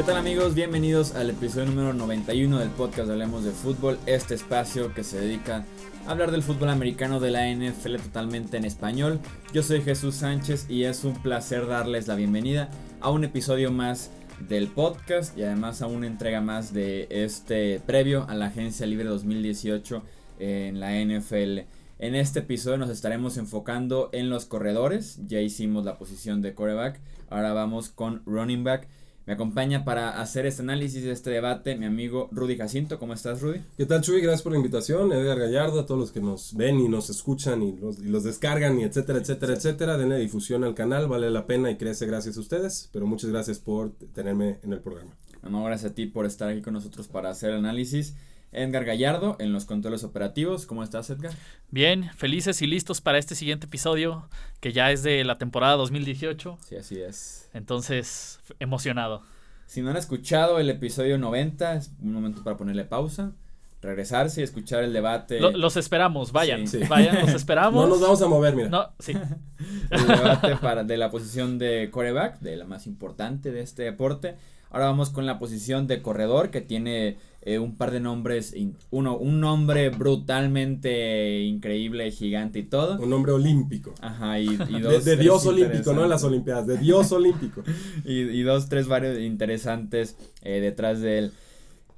[0.00, 0.54] ¿Qué tal amigos?
[0.54, 5.64] Bienvenidos al episodio número 91 del podcast Hablemos de Fútbol, este espacio que se dedica
[6.06, 9.20] a hablar del fútbol americano de la NFL totalmente en español.
[9.52, 14.10] Yo soy Jesús Sánchez y es un placer darles la bienvenida a un episodio más
[14.48, 19.04] del podcast y además a una entrega más de este previo a la Agencia Libre
[19.04, 20.02] 2018
[20.38, 21.79] en la NFL.
[22.02, 26.98] En este episodio nos estaremos enfocando en los corredores, ya hicimos la posición de quarterback,
[27.28, 28.88] ahora vamos con running back.
[29.26, 32.98] Me acompaña para hacer este análisis de este debate mi amigo Rudy Jacinto.
[32.98, 33.60] ¿Cómo estás, Rudy?
[33.76, 34.22] ¿Qué tal, Chuy?
[34.22, 35.12] Gracias por la invitación.
[35.12, 38.24] Edgar Gallardo, a todos los que nos ven y nos escuchan y los, y los
[38.24, 39.98] descargan y etcétera, etcétera, etcétera.
[39.98, 42.88] Denle difusión al canal, vale la pena y crece gracias a ustedes.
[42.94, 45.14] Pero muchas gracias por tenerme en el programa.
[45.42, 48.14] No, gracias a ti por estar aquí con nosotros para hacer el análisis.
[48.52, 50.66] Edgar Gallardo en los controles operativos.
[50.66, 51.32] ¿Cómo estás, Edgar?
[51.70, 54.28] Bien, felices y listos para este siguiente episodio,
[54.60, 56.58] que ya es de la temporada 2018.
[56.68, 57.48] Sí, así es.
[57.54, 59.22] Entonces, emocionado.
[59.66, 63.32] Si no han escuchado el episodio 90, es un momento para ponerle pausa,
[63.80, 65.38] regresarse y escuchar el debate.
[65.38, 66.80] Lo, los esperamos, vayan, sí.
[66.88, 67.84] vayan, los esperamos.
[67.84, 68.68] No nos vamos a mover, mira.
[68.68, 69.12] No, sí.
[69.90, 74.36] el debate para, de la posición de coreback, de la más importante de este deporte.
[74.70, 78.54] Ahora vamos con la posición de corredor que tiene eh, un par de nombres,
[78.90, 83.00] uno, un nombre brutalmente increíble, gigante y todo.
[83.00, 83.94] Un nombre olímpico.
[84.00, 85.04] Ajá, y, y dos.
[85.04, 87.62] de, de Dios olímpico, no en las Olimpiadas, de Dios olímpico.
[88.04, 91.32] y, y, dos, tres varios interesantes eh, detrás de él.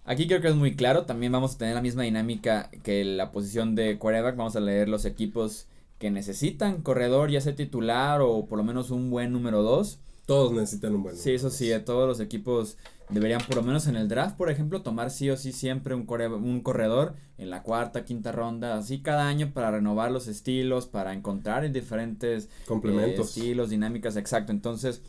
[0.05, 3.31] Aquí creo que es muy claro, también vamos a tener la misma dinámica que la
[3.33, 5.67] posición de quarterback, vamos a leer los equipos
[5.99, 10.01] que necesitan corredor, ya sea titular o por lo menos un buen número 2.
[10.27, 12.77] Todos necesitan un buen Sí, eso sí, todos los equipos
[13.09, 16.07] deberían por lo menos en el draft, por ejemplo, tomar sí o sí siempre un,
[16.07, 20.87] core, un corredor en la cuarta, quinta ronda, así cada año para renovar los estilos,
[20.87, 24.53] para encontrar diferentes complementos, eh, estilos, dinámicas, exacto.
[24.53, 25.03] Entonces,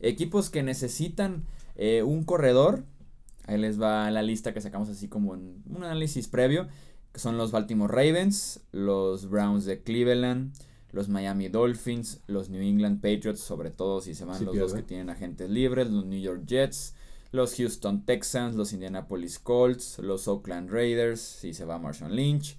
[0.00, 1.44] equipos que necesitan
[1.76, 2.84] eh, un corredor,
[3.46, 6.68] ahí les va la lista que sacamos así como en un análisis previo,
[7.12, 10.54] que son los Baltimore Ravens, los Browns de Cleveland,
[10.92, 14.68] los Miami Dolphins, los New England Patriots, sobre todo si se van Sí los pierde.
[14.68, 16.94] dos que tienen agentes libres, los New York Jets,
[17.32, 22.58] los Houston Texans, los Indianapolis Colts, los Oakland Raiders, si se va Marshawn Lynch,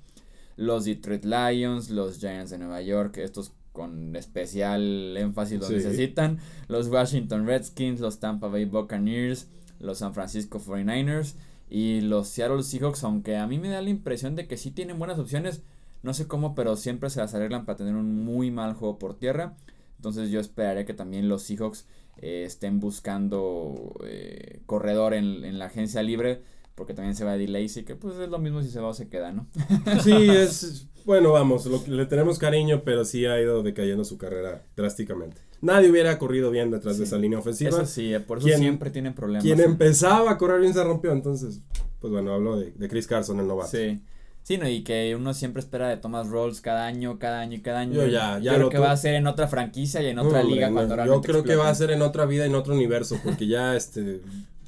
[0.55, 5.73] los Detroit Lions, los Giants de Nueva York, estos con especial énfasis lo Sí.
[5.75, 9.47] necesitan, los Washington Redskins, los Tampa Bay Buccaneers,
[9.79, 11.35] los San Francisco 49ers
[11.69, 14.99] y los Seattle Seahawks, aunque a mí me da la impresión de que sí tienen
[14.99, 15.61] buenas opciones,
[16.03, 19.17] no sé cómo, pero siempre se las arreglan para tener un muy mal juego por
[19.17, 19.55] tierra.
[19.95, 21.87] Entonces yo esperaría que también los Seahawks
[22.17, 26.41] eh, estén buscando eh, corredor en, en, la agencia libre,
[26.75, 28.93] porque también se va Eddie Lacy, que pues es lo mismo si se va o
[28.93, 29.47] se queda, ¿no?
[30.03, 34.63] Sí, es, bueno, vamos, lo, le tenemos cariño, pero sí ha ido decayendo su carrera
[34.75, 35.41] drásticamente.
[35.61, 36.99] Nadie hubiera corrido bien detrás Sí.
[36.99, 37.69] de esa línea ofensiva.
[37.69, 39.43] Eso sí, eh, por eso ¿Quién- siempre tienen problemas.
[39.43, 41.61] Quien empezaba a correr bien se rompió, entonces,
[42.01, 43.71] pues bueno, hablo de, de Chris Carson, el novato.
[43.71, 44.01] Sí.
[44.43, 47.61] Sí, no, y que uno siempre espera de Thomas Rolls cada año, cada año y
[47.61, 47.93] cada año.
[47.93, 50.55] Yo ya- ya creo que va a ser en otra franquicia y en otra hombre,
[50.55, 53.17] liga no, cuando Yo creo que va a ser en otra vida, en otro universo,
[53.23, 54.21] porque ya este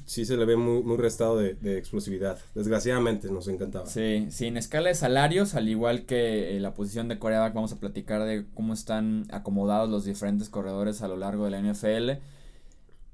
[0.06, 2.38] sí se le ve muy, muy restado de, de explosividad.
[2.54, 3.86] Desgraciadamente nos encantaba.
[3.86, 7.72] Sí, sí, en escala de salarios, al igual que eh, la posición de coreback, vamos
[7.72, 12.20] a platicar de cómo están acomodados los diferentes corredores a lo largo de la NFL.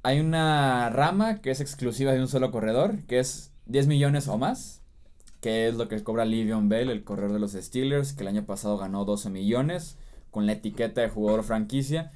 [0.03, 4.37] Hay una rama que es exclusiva de un solo corredor, que es 10 millones o
[4.37, 4.82] más,
[5.43, 8.47] que es lo que cobra Livion Bell, el corredor de los Steelers, que el año
[8.47, 9.99] pasado ganó 12 millones
[10.31, 12.13] con la etiqueta de jugador franquicia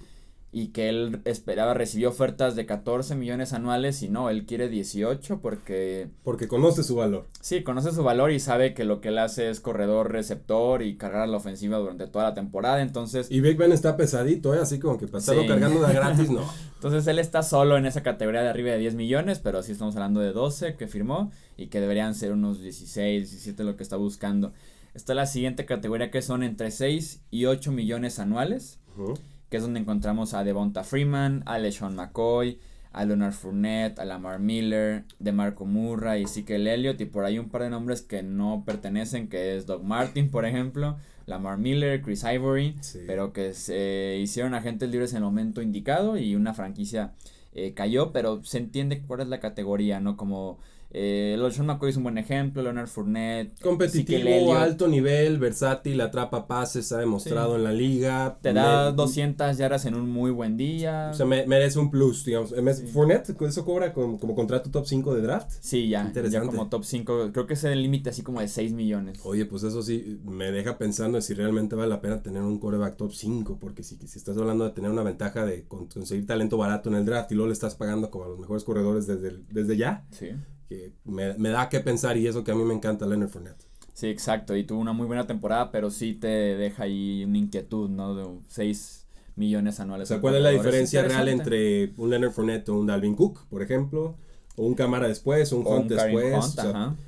[0.59, 5.41] y que él esperaba, recibió ofertas de 14 millones anuales y no, él quiere 18
[5.43, 7.27] porque Porque conoce su valor.
[7.43, 10.97] Sí, conoce su valor y sabe que lo que él hace es corredor, receptor y
[10.97, 12.81] cargar a la ofensiva durante toda la temporada.
[12.81, 14.59] Entonces, Y Big Ben está pesadito, ¿eh?
[14.63, 15.49] así como que pasarlo Sí.
[15.49, 16.41] cargando de gratis, no.
[16.77, 19.95] entonces él está solo en esa categoría de arriba de 10 millones, pero sí estamos
[19.97, 23.97] hablando de 12 que firmó y que deberían ser unos 16, 17 lo que está
[23.97, 24.55] buscando.
[24.95, 29.13] Está la siguiente categoría que son entre 6 y 8 millones anuales, Ujú.
[29.57, 32.59] Que es donde encontramos a Devonta Freeman, a LeSean McCoy,
[32.93, 37.49] a Leonard Fournette, a Lamar Miller, DeMarco Murray y Ezekiel Elliott y por ahí un
[37.49, 42.23] par de nombres que no pertenecen, que es Doug Martin, por ejemplo, Lamar Miller, Chris
[42.31, 42.99] Ivory, Sí.
[43.07, 47.15] pero que se hicieron agentes libres en el momento indicado y una franquicia
[47.55, 50.19] eh, cayó, pero se entiende cuál es la categoría, ¿no?
[50.19, 50.59] Como
[50.99, 53.61] Eh, Sean McCoy es un buen ejemplo, Leonard Fournette.
[53.61, 58.39] Competitivo, alto nivel, versátil, atrapa pases, ha demostrado en la liga.
[58.41, 61.11] Te da 200 yardas en un muy buen día.
[61.13, 62.55] O sea, merece un plus, digamos.
[62.95, 65.51] Fournette, ¿eso cobra como, contrato top 5 de draft?
[65.61, 66.11] Sí, ya.
[66.31, 67.31] Ya como top 5.
[67.31, 69.21] Creo que es el límite así como de 6 millones.
[69.23, 72.97] Oye, pues eso sí me deja pensando si realmente vale la pena tener un coreback
[72.97, 73.59] top 5.
[73.61, 77.05] Porque si, si estás hablando de tener una ventaja de conseguir talento barato en el
[77.05, 80.07] draft y luego le estás pagando como a los mejores corredores desde, desde ya.
[80.11, 80.29] Sí
[80.69, 83.65] que me, da que pensar y eso que a mí me encanta Leonard Fournette.
[83.95, 87.89] Sí, exacto, y tuvo una muy buena temporada, pero sí te deja ahí una inquietud,
[87.89, 88.15] ¿no?
[88.15, 90.11] De 6 millones anuales.
[90.11, 93.47] O sea, ¿cuál es la diferencia real entre un Leonard Fournette o un Dalvin Cook,
[93.49, 94.17] por ejemplo?
[94.59, 96.57] O un Cámara después, o un Hunt después.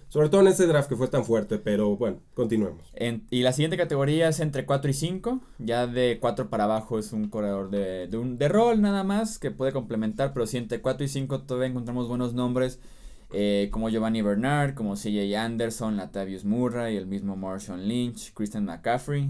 [0.08, 2.92] sobre todo en ese draft que fue tan fuerte, pero bueno, continuemos.
[3.30, 5.40] y la siguiente categoría es entre 4 y 5.
[5.58, 9.38] Ya de 4 para abajo es un corredor de, de, un, de rol nada más
[9.38, 12.80] que puede complementar, pero si entre 4 y 5 todavía encontramos buenos nombres
[13.30, 19.28] eh, como Giovanni Bernard, como CJ Anderson, Latavius Murray, el mismo Marshall Lynch, Christian McCaffrey,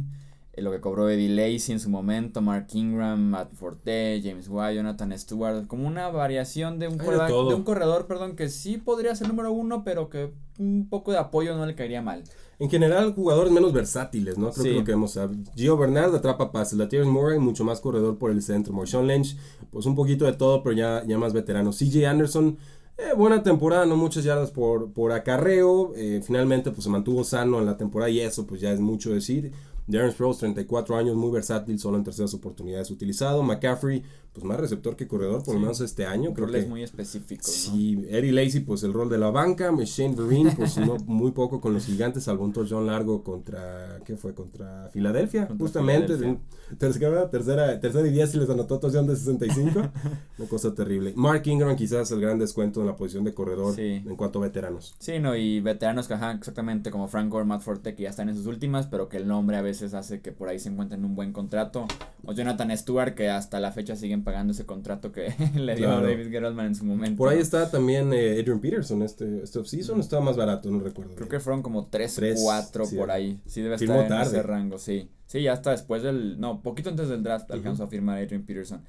[0.53, 4.77] eh, lo que cobró Eddie Lacey en su momento, Mark Ingram, Matt Forte, James White,
[4.77, 9.29] Jonathan Stewart, como una variación de un, de, un corredor perdón, que sí podría ser
[9.29, 12.23] número uno, pero que un poco de apoyo no le caería mal.
[12.61, 14.51] En general, jugadores menos versátiles, ¿no?
[14.51, 15.19] Creo que lo que vemos.
[15.55, 19.37] Gio Bernard atrapa pases, Latavius Murray, mucho más corredor por el centro, Marshall Lynch,
[19.71, 21.71] pues un poquito de todo, pero ya, ya más veterano.
[21.71, 22.59] CJ Anderson
[22.99, 25.93] eh, buena temporada, no muchas yardas por, por acarreo.
[25.97, 29.11] Eh, finalmente pues se mantuvo sano en la temporada y eso pues ya es mucho
[29.11, 29.53] decir.
[29.89, 33.43] Darren Sproles, 34 años, muy versátil, solo en terceras oportunidades utilizado.
[33.43, 34.03] McCaffrey,
[34.35, 36.35] pues más receptor que corredor, por lo menos este año.
[36.35, 37.43] Creo que es muy específico.
[37.45, 39.75] Sí, Eddie Lacy, pues el rol de la banca.
[39.79, 44.17] Shane Vereen, pues no, muy poco con los gigantes, salvo un touchdown largo contra, ¿qué
[44.17, 44.35] fue?
[44.35, 46.39] Contra Filadelfia, justamente.
[46.79, 49.81] tercera, tercera, tercera y diez y les anotó touchdown de 65.
[50.39, 51.15] Una cosa terrible.
[51.17, 54.95] Mark Ingram, quizás el gran descuento en la posición de corredor en cuanto a veteranos.
[54.99, 58.29] Sí, no, y veteranos que, ajá, exactamente como Frank Gore, Matt Forte, que ya están
[58.29, 61.05] en sus últimas, pero que el nombre a veces hace que por ahí se encuentren
[61.05, 61.87] un buen contrato.
[62.25, 66.03] O Jonathan Stewart, que hasta la fecha siguen pagando ese contrato que le dio a
[66.03, 67.17] David Gettleman en su momento.
[67.17, 71.15] Por ahí está también eh, Adrian Peterson, este, este offseason, estaba más barato, no recuerdo.
[71.15, 73.41] Creo que fueron como 3, 4 por ahí.
[73.47, 75.09] Sí, debe estar en ese rango, sí.
[75.27, 78.83] Sí, ya hasta después del, no, poquito antes del draft alcanzó a firmar Adrian Peterson.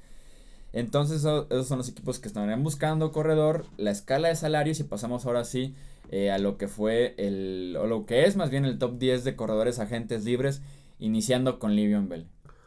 [0.72, 3.66] Entonces, esos son los equipos que estarían buscando corredor.
[3.76, 5.74] La escala de salarios, y pasamos ahora sí
[6.12, 9.22] eh, a lo que fue el, o lo que es más bien el top 10
[9.24, 10.60] de corredores agentes libres,
[11.00, 12.26] iniciando con Livion Bell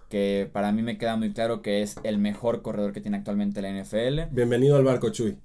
[0.10, 3.64] que para mí me queda muy claro que es el mejor corredor que tiene actualmente
[3.64, 4.32] la NFL.
[4.32, 5.40] Bienvenido al barco, Chuy.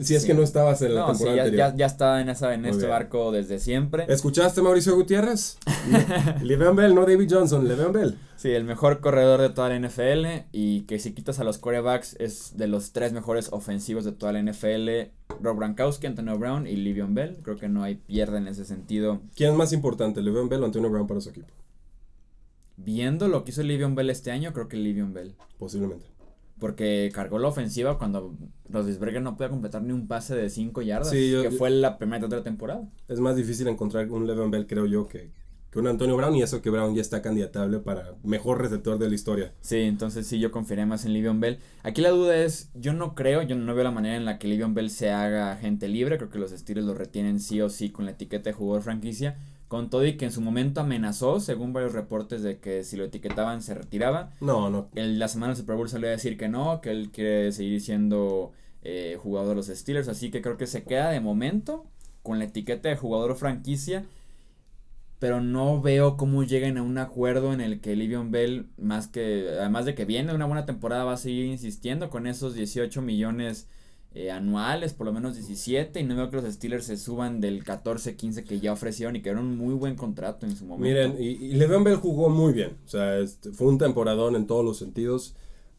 [0.00, 1.70] Si es que no estabas en la temporada ya, anterior.
[1.70, 4.04] Ya, ya estaba en, esa, en este barco desde siempre.
[4.08, 5.56] ¿Escuchaste Mauricio Gutiérrez?
[6.42, 8.18] Le'Veon Bell, no David Johnson, Le'Veon Bell.
[8.36, 12.16] Sí, el mejor corredor de toda la NFL y que si quitas a los corebacks
[12.18, 15.10] es de los tres mejores ofensivos de toda la NFL.
[15.40, 17.38] Rob Gronkowski, Antonio Brown y Le'Veon Bell.
[17.42, 19.20] Creo que no hay pierde en ese sentido.
[19.36, 21.46] ¿Quién es más importante, Le'Veon Bell o Antonio Brown para su equipo?
[22.84, 25.34] Viendo lo que hizo Livion Bell este año, creo que Livion Bell.
[25.58, 26.06] Posiblemente.
[26.58, 28.36] Porque cargó la ofensiva cuando
[28.68, 32.36] Rodisberger no puede completar ni un pase de 5 yardas, que fue la primera de
[32.36, 32.88] la temporada.
[33.08, 35.32] Es más difícil encontrar un Le'Veon Bell, creo yo, que,
[35.72, 39.08] que un Antonio Brown, y eso que Brown ya está candidatable para mejor receptor de
[39.08, 39.54] la historia.
[39.60, 41.58] Sí, entonces sí, yo confiaría más en Livion Bell.
[41.82, 44.46] Aquí la duda es, yo no creo, yo no veo la manera en la que
[44.46, 47.90] Livion Bell se haga agente libre, creo que los Steelers lo retienen sí o sí
[47.90, 49.36] con la etiqueta de jugador franquicia,
[49.72, 53.04] con todo y que en su momento amenazó, según varios reportes, de que si lo
[53.04, 54.28] etiquetaban se retiraba.
[54.42, 54.90] No, no.
[54.94, 57.80] El, la semana del Super Bowl salió a decir que no, que él quiere seguir
[57.80, 58.52] siendo
[58.82, 60.08] eh, jugador de los Steelers.
[60.08, 61.86] Así que creo que se queda de momento
[62.22, 64.04] con la etiqueta de jugador franquicia.
[65.18, 69.48] Pero no veo cómo lleguen a un acuerdo en el que Livion Bell, más que,
[69.58, 73.00] además de que viene de una buena temporada, va a seguir insistiendo con esos 18
[73.00, 73.70] millones
[74.14, 77.64] eh, anuales, por lo menos 17, y no veo que los Steelers se suban del
[77.64, 80.84] 14-15 que ya ofrecieron y que era un muy buen contrato en su momento.
[80.84, 84.46] Miren, y, y Le'Veon Bell jugó muy bien, o sea, este, fue un temporadón en
[84.46, 85.34] todos los sentidos.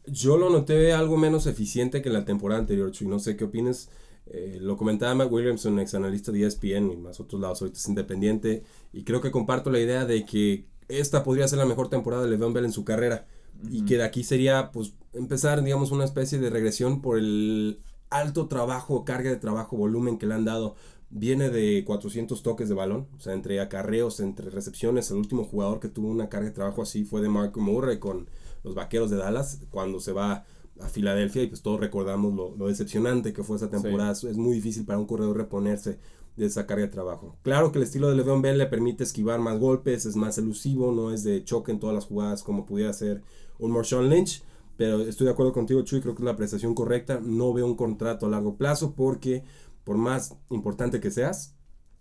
[0.06, 3.44] Yo lo noté algo menos eficiente que en la temporada anterior, Chuy, no sé qué
[3.44, 3.88] opinas.
[4.26, 7.88] Eh, lo comentaba Matt Williamson, ex analista de ESPN y más otros lados, ahorita es
[7.88, 8.62] independiente,
[8.92, 12.30] y creo que comparto la idea de que esta podría ser la mejor temporada de
[12.30, 13.26] Le'Veon Bell en su carrera.
[13.70, 17.78] Y que de aquí sería, pues, empezar, digamos, una especie de regresión por el
[18.10, 20.76] alto trabajo, carga de trabajo, volumen que le han dado.
[21.10, 25.10] Viene de 400 toques de balón, o sea, entre acarreos, entre recepciones.
[25.10, 28.28] El último jugador que tuvo una carga de trabajo así fue de Mark Murray con
[28.64, 30.44] los Vaqueros de Dallas, cuando se va
[30.80, 34.12] a Filadelfia y pues todos recordamos lo, decepcionante que fue esa temporada.
[34.12, 35.98] Es muy difícil para un corredor reponerse
[36.36, 37.36] de esa carga de trabajo.
[37.42, 40.92] Claro que el estilo de Le'Veon Bell le permite esquivar más golpes, es más elusivo,
[40.92, 43.22] no es de choque en todas las jugadas como pudiera ser
[43.58, 44.42] un Marshawn Lynch.
[44.76, 47.20] Pero estoy de acuerdo contigo, Chuy, creo que es la prestación correcta.
[47.22, 49.44] No veo un contrato a largo plazo porque
[49.84, 51.54] por más importante que seas,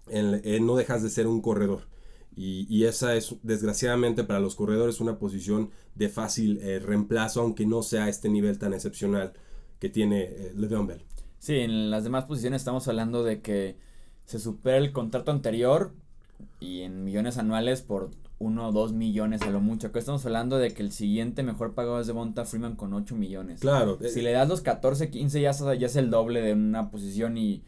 [0.07, 1.87] no dejas de ser un corredor.
[2.35, 7.83] Y, esa es, desgraciadamente, para los corredores una posición de fácil eh, reemplazo, aunque no
[7.83, 9.33] sea este nivel tan excepcional
[9.79, 11.03] que tiene eh, Le'Veon Bell.
[11.37, 13.77] Sí, en las demás posiciones estamos hablando de que
[14.25, 15.93] se supera el contrato anterior
[16.59, 18.09] y en millones anuales por
[18.43, 19.87] uno o dos millones a lo mucho.
[19.87, 23.15] Acá estamos hablando de que el siguiente mejor pagado es de Bonta Freeman con 8
[23.15, 23.61] millones.
[23.61, 23.97] Claro.
[24.07, 27.63] Si le das los 14, 15 ya, ya es el doble de una posición y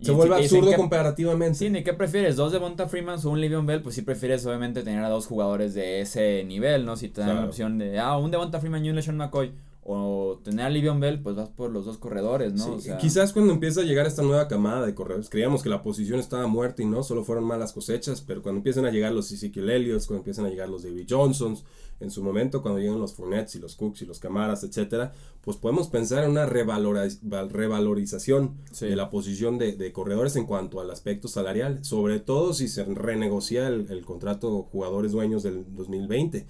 [0.00, 1.58] se vuelve absurdo comparativamente.
[1.58, 2.36] Sí, ¿ni qué prefieres?
[2.36, 3.82] ¿Dos de Bonta Freeman o un Livion Bell?
[3.82, 6.96] Pues sí prefieres obviamente tener a dos jugadores de ese nivel, ¿no?
[6.96, 9.52] Si te dan la opción de, ah, un de Bonta Freeman y un LeSean McCoy
[9.82, 12.78] o tener a Livion Bell, pues vas por los dos corredores, ¿no?
[13.00, 16.46] Quizás cuando empieza a llegar esta nueva camada de corredores, creíamos que la posición estaba
[16.46, 20.06] muerta y no, solo fueron malas cosechas, pero cuando empiezan a llegar los Ezekiel Elliott,
[20.06, 21.64] cuando empiezan a llegar los David Johnsons,
[22.00, 25.58] en su momento, cuando llegan los Fournettes y los Cooks y los Camaras, etcétera, pues
[25.58, 31.84] podemos pensar en una revalorización de la posición de, corredores en cuanto al aspecto salarial,
[31.84, 36.46] sobre todo si se renegocia el, el contrato jugadores dueños del 2020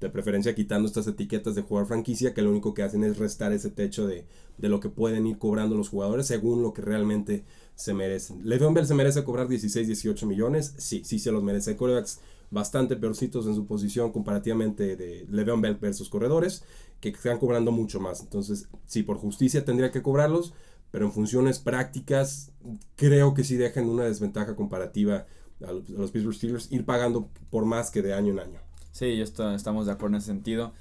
[0.00, 3.52] de preferencia quitando estas etiquetas de jugador franquicia que lo único que hacen es restar
[3.52, 4.26] ese techo de,
[4.58, 8.46] lo que pueden ir cobrando los jugadores según lo que realmente se merecen.
[8.46, 11.76] Le'Veon Bell se merece cobrar 16, 18 millones, sí, sí se los merece.
[11.76, 16.62] Corebacks bastante peorcitos en su posición comparativamente de Le'Veon Bell versus corredores
[17.00, 18.20] que están cobrando mucho más.
[18.20, 20.52] Entonces, sí, por justicia tendría que cobrarlos,
[20.90, 22.52] pero en funciones prácticas
[22.96, 25.26] creo que sí dejan una desventaja comparativa
[25.66, 28.65] a los Pittsburgh Steelers ir pagando por más que de año en año.
[28.96, 30.72] Sí, esto, estamos de acuerdo en ese sentido.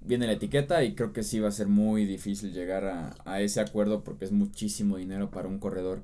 [0.00, 3.42] Viene la etiqueta y creo que sí va a ser muy difícil llegar a, a
[3.42, 6.02] ese acuerdo porque es muchísimo dinero para un corredor.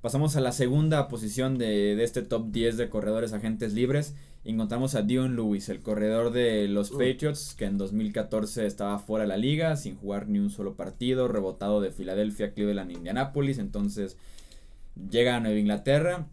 [0.00, 4.14] Pasamos a la segunda posición de, de, este top 10 de corredores agentes libres.
[4.46, 9.28] Encontramos a Dion Lewis, el corredor de los Patriots, que en 2014 estaba fuera de
[9.28, 13.58] la liga, sin jugar ni un solo partido, rebotado de Filadelfia, Cleveland, Indianapolis.
[13.58, 14.16] Entonces
[15.10, 16.28] llega a Nueva Inglaterra,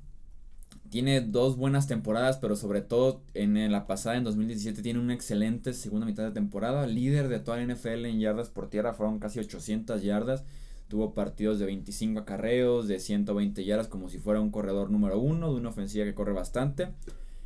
[0.92, 5.74] tiene dos buenas temporadas, pero sobre todo en la pasada, en 2017, tiene una excelente
[5.74, 6.86] segunda mitad de temporada.
[6.86, 10.44] Líder de toda la NFL en yardas por tierra, fueron casi 800 yardas.
[10.90, 15.54] Tuvo partidos de 25 acarreos, de 120 yardas, como si fuera un corredor número uno,
[15.54, 16.90] de una ofensiva que corre bastante.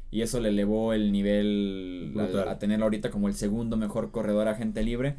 [0.10, 4.48] Y eso le elevó el nivel a, a, tenerlo ahorita como el segundo mejor corredor
[4.48, 5.18] agente libre.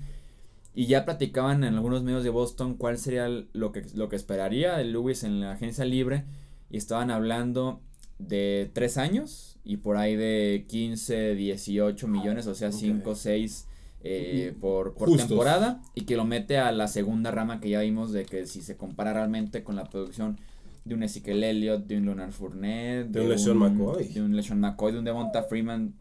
[0.75, 4.77] Y ya platicaban en algunos medios de Boston cuál sería lo que, lo que esperaría
[4.79, 6.25] de Lewis en la agencia libre.
[6.71, 7.83] Y estaban hablando
[8.19, 13.69] de 3 años y por ahí de 15, 18 millones, o sea, 5, 6
[14.05, 18.25] eh, por, temporada y que lo mete a la segunda rama que ya vimos de
[18.25, 20.39] que si se compara realmente con la producción
[20.85, 24.61] de un Ezekiel Elliott, de un Leonard Fournette, de, un LeSean McCoy, de un LeSean
[24.61, 25.95] McCoy, de un Devonta Freeman.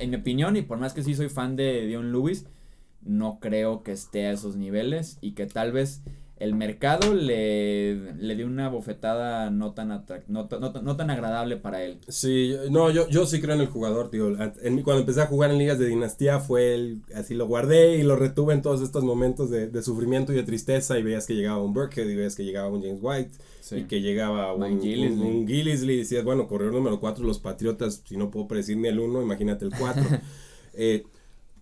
[0.00, 2.46] En mi opinión, y por más que sí soy fan de Dion Lewis,
[3.02, 6.02] no creo que esté a esos niveles y que tal vez
[6.38, 9.88] el mercado le, le dio una bofetada no tan,
[10.28, 11.98] no, no, tan agradable para él.
[12.08, 14.28] Sí, no, yo, yo sí creo en el jugador, tío.
[14.62, 18.02] En, cuando empecé a jugar en ligas de dinastía fue el, así lo guardé y
[18.02, 21.34] lo retuve en todos estos momentos de, de sufrimiento y de tristeza y veías que
[21.34, 23.30] llegaba un Burkhead y veías que llegaba un James White
[23.72, 25.28] y que llegaba un, Gillisley.
[25.28, 28.88] Un, Gillisley y decías, bueno, corredor número 4 los Patriotas, si no puedo predecir ni
[28.88, 30.02] el 1, imagínate el 4.
[30.74, 31.04] eh,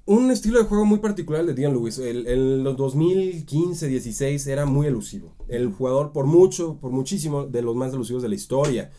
[0.06, 1.98] un estilo de juego muy particular de Dion Lewis.
[1.98, 5.34] El, en los 2015-16 era muy elusivo.
[5.48, 8.90] El jugador, por mucho, por muchísimo, de los más elusivos de la historia.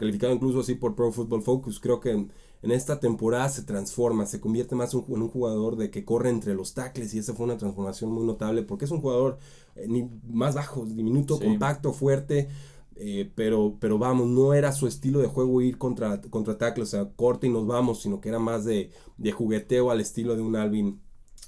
[0.00, 1.78] Calificado incluso así por Pro Football Focus.
[1.78, 6.04] Creo que en, esta temporada se transforma, se convierte más en un jugador de que
[6.04, 7.14] corre entre los tackles.
[7.14, 9.38] Y esa fue una transformación muy notable porque es un jugador
[9.76, 12.48] eh, ni más bajo, diminuto, compacto, fuerte
[13.00, 16.86] eh, pero, pero vamos, no era su estilo de juego ir contra, contra tackle, o
[16.86, 20.42] sea, corte y nos vamos, sino que era más de, de jugueteo al estilo de
[20.42, 21.00] un Alvin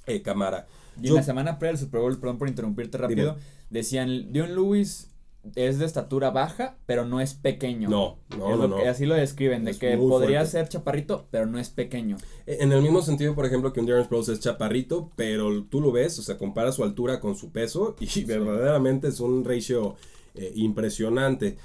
[0.06, 0.66] eh, Camara.
[1.02, 3.36] Y en la semana previa del Super Bowl, perdón por interrumpirte rápido,
[3.68, 5.10] decían, Dion Lewis
[5.54, 7.88] es de estatura baja, pero no es pequeño.
[7.88, 12.16] No, no, no, así lo describen, de que podría ser chaparrito, pero no es pequeño.
[12.46, 15.80] E, en el mismo sentido, por ejemplo, que un Darren Sproles es chaparrito, pero tú
[15.80, 19.96] lo ves, o sea, compara su altura con su peso y verdaderamente es un ratio
[20.34, 21.56] eh, impresionante.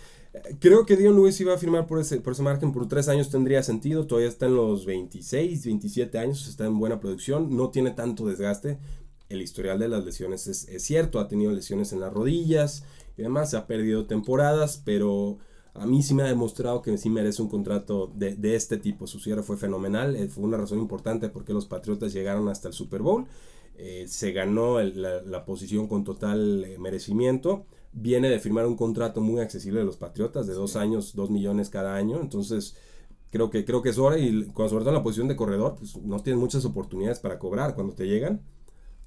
[0.60, 3.30] Creo que Dion Lewis iba a firmar por ese, por ese margen por tres años,
[3.30, 4.06] tendría sentido.
[4.06, 8.78] Todavía está en los 26, 27 años, está en buena producción, no tiene tanto desgaste.
[9.30, 12.84] El historial de las lesiones es, cierto, ha tenido lesiones en las rodillas
[13.18, 15.40] y demás, se ha perdido temporadas, pero
[15.74, 19.08] a mí sí me ha demostrado que sí merece un contrato de, este tipo.
[19.08, 22.74] Su cierre fue fenomenal, eh, fue una razón importante porque los Patriotas llegaron hasta el
[22.74, 23.26] Super Bowl.
[23.78, 29.80] Eh, se ganó la, posición con total merecimiento viene de firmar un contrato muy accesible
[29.80, 32.20] de los Patriotas, de dos años, dos millones cada año.
[32.22, 32.75] Entonces,
[33.32, 34.20] creo que, creo que es hora.
[34.20, 37.40] Y cuando sobre todo en la posición de corredor, pues no tienes muchas oportunidades para
[37.40, 37.74] cobrar.
[37.74, 38.42] Cuando te llegan,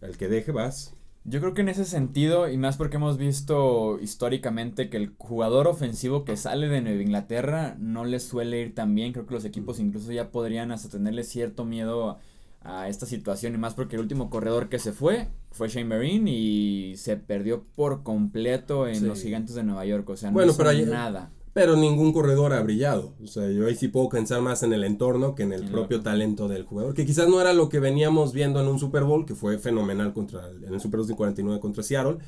[0.00, 0.94] el que deje vas.
[1.24, 5.66] Yo creo que en ese sentido, y más porque hemos visto históricamente que el jugador
[5.66, 9.12] ofensivo que sale de Nueva Inglaterra no le suele ir tan bien.
[9.12, 12.18] Creo que los equipos incluso ya podrían hasta tenerle cierto miedo
[12.62, 13.54] a, esta situación.
[13.54, 17.64] Y más porque el último corredor que se fue fue Shane Marine y se perdió
[17.74, 20.08] por completo en los gigantes de Nueva York.
[20.10, 23.14] O sea, no hizo nada pero ningún corredor ha brillado.
[23.20, 26.02] O sea, yo ahí sí puedo pensar más en el entorno que en el propio
[26.02, 29.26] talento del jugador, que quizás no era lo que veníamos viendo en un Super Bowl,
[29.26, 32.18] que fue fenomenal contra en el Super Bowl 49 contra Seattle,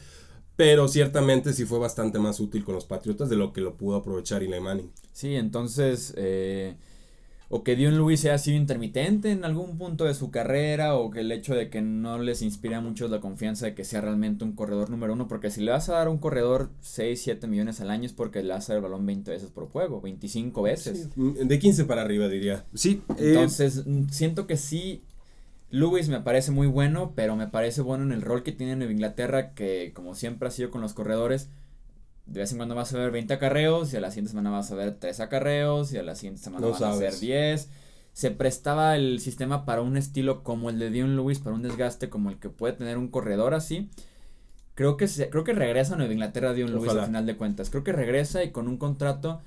[0.57, 3.95] pero ciertamente sí fue bastante más útil con los Patriotas de lo que lo pudo
[3.95, 4.91] aprovechar Eli Manning.
[5.13, 6.77] Sí, entonces eh,
[7.53, 11.21] o que Dion Lewis ha sido intermitente en algún punto de su carrera, o que
[11.21, 14.53] el hecho de que no les inspira mucho la confianza de que sea realmente un
[14.53, 17.81] corredor número uno, porque si le vas a dar a un corredor 6, 7 millones
[17.81, 20.63] al año es porque le vas a dar el balón 20 veces por juego, 25
[20.63, 21.09] veces.
[21.17, 22.65] de 15 para arriba diría.
[22.73, 23.03] Sí.
[23.19, 25.03] Eh, Entonces, mm, siento que sí,
[25.71, 28.89] Lewis me parece muy bueno, pero me parece bueno en el rol que tiene en
[28.89, 31.49] Inglaterra, que como siempre ha sido con los corredores,
[32.31, 34.71] de vez en cuando vas a ver 20 acarreos y a la siguiente semana vas
[34.71, 37.69] a ver 3 acarreos y a la siguiente semana vas a ver 10.
[38.13, 42.09] Se prestaba el sistema para un estilo como el de Dion Lewis, para un desgaste
[42.09, 43.91] como el que puede tener un corredor así.
[44.77, 47.69] Creo que, se, creo que regresa a Nueva Inglaterra Dion Lewis al final de cuentas.
[47.69, 49.41] Creo que regresa y con un contrato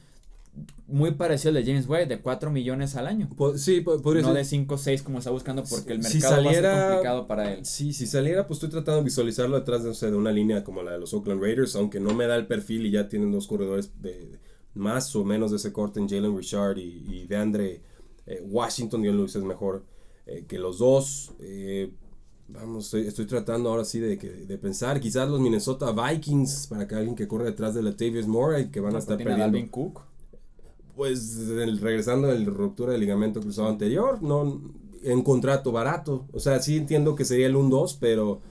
[0.88, 3.30] muy parecido al de James White, de 4 millones al año.
[3.56, 6.54] sí, podría No de 5 o 6 como está buscando porque el mercado va a
[6.54, 7.66] ser complicado para él.
[7.66, 10.92] Sí, si saliera, pues estoy tratando de visualizarlo detrás de, de una línea como la
[10.92, 13.92] de los Oakland Raiders, aunque no me da el perfil y ya tienen dos corredores
[14.02, 14.40] de,
[14.76, 17.82] más o menos de ese corte en Jalen Richard y, de Andre
[18.28, 19.02] eh, Washington.
[19.02, 19.86] Dion Lewis es mejor
[20.28, 21.32] eh, que los dos.
[21.40, 21.92] Eh,
[22.50, 27.16] vamos, estoy, tratando ahora sí de, de, pensar, quizás los Minnesota Vikings, para que alguien
[27.16, 29.72] que corre detrás de la Latavius Moore, que van a estar perdiendo.
[29.72, 30.13] Cook
[30.96, 31.48] pues
[31.82, 34.62] regresando de la ruptura del ligamento cruzado anterior, no
[35.04, 36.28] en contrato barato.
[36.34, 38.42] O sea, sí entiendo que sería el 1-2, pero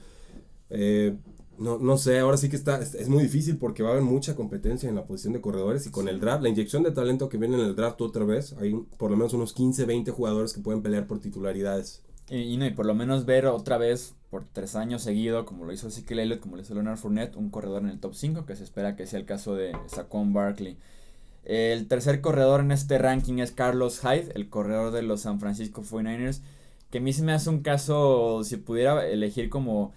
[0.69, 1.15] eh,
[1.57, 4.35] no, no sé, ahora sí que está, es, muy difícil porque va a haber mucha
[4.35, 7.37] competencia en la posición de corredores y con el draft, la inyección de talento que
[7.37, 10.61] viene en el draft otra vez, hay por lo menos unos 15, 20 jugadores que
[10.61, 12.01] pueden pelear por titularidades.
[12.29, 15.73] Y, no, y por lo menos ver otra vez por tres años seguido, como lo
[15.73, 18.55] hizo Ezekiel Elliott, como lo hizo Leonard Fournette, un corredor en el top 5, que
[18.55, 20.77] se espera que sea el caso de Saquon Barkley.
[21.43, 25.83] El tercer corredor en este ranking es Carlos Hyde, el corredor de los San Francisco
[25.83, 26.41] 49ers,
[26.89, 29.93] que a mí se me hace un caso, si pudiera elegir como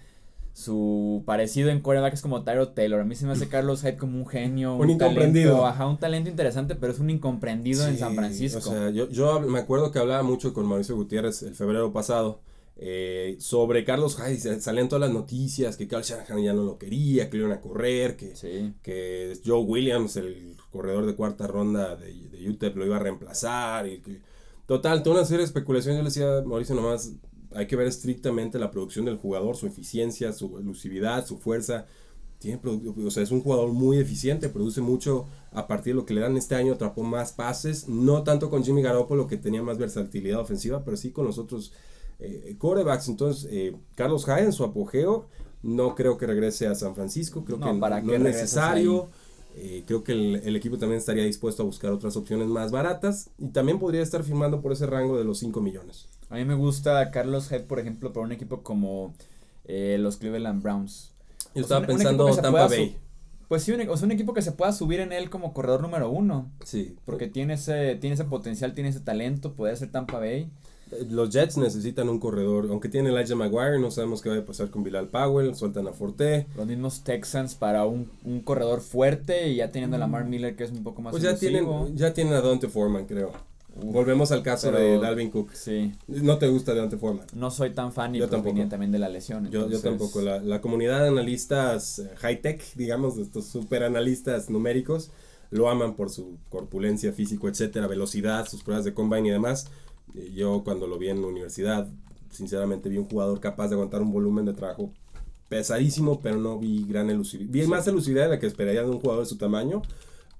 [0.52, 3.00] su parecido en quarterback es como Tyro Taylor.
[3.00, 4.76] A mí se me hace Carlos Hyde como un genio.
[4.76, 5.50] Un, incomprendido.
[5.50, 8.58] Talento, ajá, un talento interesante, pero es un incomprendido en San Francisco.
[8.58, 12.40] O sea, yo, yo me acuerdo que hablaba mucho con Mauricio Gutiérrez el febrero pasado
[12.78, 17.30] eh, sobre Carlos Hyde, salían todas las noticias que Carl Shanahan ya no lo quería,
[17.30, 18.34] que lo iban a correr, que,
[18.82, 23.86] que Joe Williams, el corredor de cuarta ronda de, de UTEP, lo iba a reemplazar.
[23.86, 24.02] Y
[24.66, 25.96] total, toda una serie de especulaciones.
[25.96, 27.12] Yo le decía Mauricio nomás,
[27.54, 31.86] hay que ver estrictamente la producción del jugador, su eficiencia, su elusividad, su fuerza.
[32.38, 36.12] Tiene, o sea, es un jugador muy eficiente, produce mucho a partir de lo que
[36.12, 39.78] le dan este año, atrapó más pases, no tanto con Jimmy Garoppolo que tenía más
[39.78, 41.72] versatilidad ofensiva, pero sí con los otros
[42.18, 43.08] eh, corebacks.
[43.08, 45.26] Entonces, eh, Carlos Hyde en su apogeo,
[45.62, 49.08] no creo que regrese a San Francisco, creo que ¿para no es necesario.
[49.58, 53.48] Eh, creo que el, equipo también estaría dispuesto a buscar otras opciones más baratas y
[53.48, 56.08] también podría estar firmando por ese rango de los 5 millones.
[56.28, 59.14] A mí me gusta Carlos Head, por ejemplo, para un equipo como
[59.66, 61.14] los Cleveland Browns.
[61.54, 62.98] Yo estaba pensando Tampa Bay.
[63.48, 65.80] Pues sí, un, o sea, un equipo que se pueda subir en él como corredor
[65.80, 66.50] número uno.
[66.64, 66.96] Sí.
[67.04, 70.50] Porque tiene ese, tiene ese potencial, tiene ese talento, puede ser Tampa Bay.
[71.10, 74.70] Los Jets necesitan un corredor, aunque tiene Elijah Maguire, no sabemos qué va a pasar
[74.70, 76.46] con Bilal Powell, sueltan a Forte.
[76.56, 80.26] Los mismos Texans para un, un corredor fuerte y ya teniendo a Lamar.
[80.26, 83.32] Miller que es un poco más Pues ya tienen, ya tienen a Dante Foreman, creo.
[83.74, 85.52] Volvemos al caso de Dalvin Cook.
[85.52, 85.92] Sí.
[86.06, 87.26] ¿No te gusta Dante Foreman?
[87.34, 89.50] No soy tan fan y yo también de la lesión.
[89.50, 90.22] Yo, yo, tampoco.
[90.22, 95.10] La, la, comunidad de analistas eh, high-tech, digamos, de estos super analistas numéricos,
[95.50, 99.66] lo aman por su corpulencia físico, etcétera, velocidad, sus pruebas de combine y demás
[100.34, 101.88] yo cuando lo vi en la universidad,
[102.30, 104.92] sinceramente vi un jugador capaz de aguantar un volumen de trabajo
[105.48, 107.50] pesadísimo, pero no vi gran elusividad.
[107.50, 109.82] Vi más elusividad de la que esperaría de un jugador de su tamaño,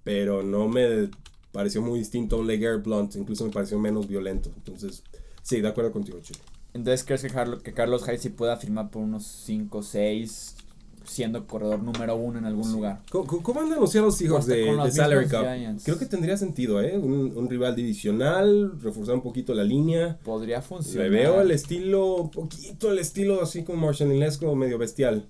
[0.05, 1.11] pero no me
[1.53, 4.51] pareció muy distinto a un Leger Blunt, incluso me pareció menos violento.
[4.57, 5.03] Entonces,
[5.43, 6.41] sí, de acuerdo contigo, Chile.
[6.75, 7.31] Entonces, ¿crees que,
[7.63, 10.57] que Carlos Hayes pueda firmar por unos 5 6
[11.07, 13.03] siendo corredor número uno en algún lugar.
[13.11, 15.83] ¿Cómo, andan los Seattle Seahawks de, de Salary Cup?
[15.85, 16.99] Creo que tendría sentido, ¿eh?
[16.99, 20.19] Un, rival divisional, reforzar un poquito la línea.
[20.25, 21.09] Podría funcionar.
[21.09, 24.09] Le veo el estilo, un poquito el estilo así como Marshall
[24.57, 25.27] medio bestial.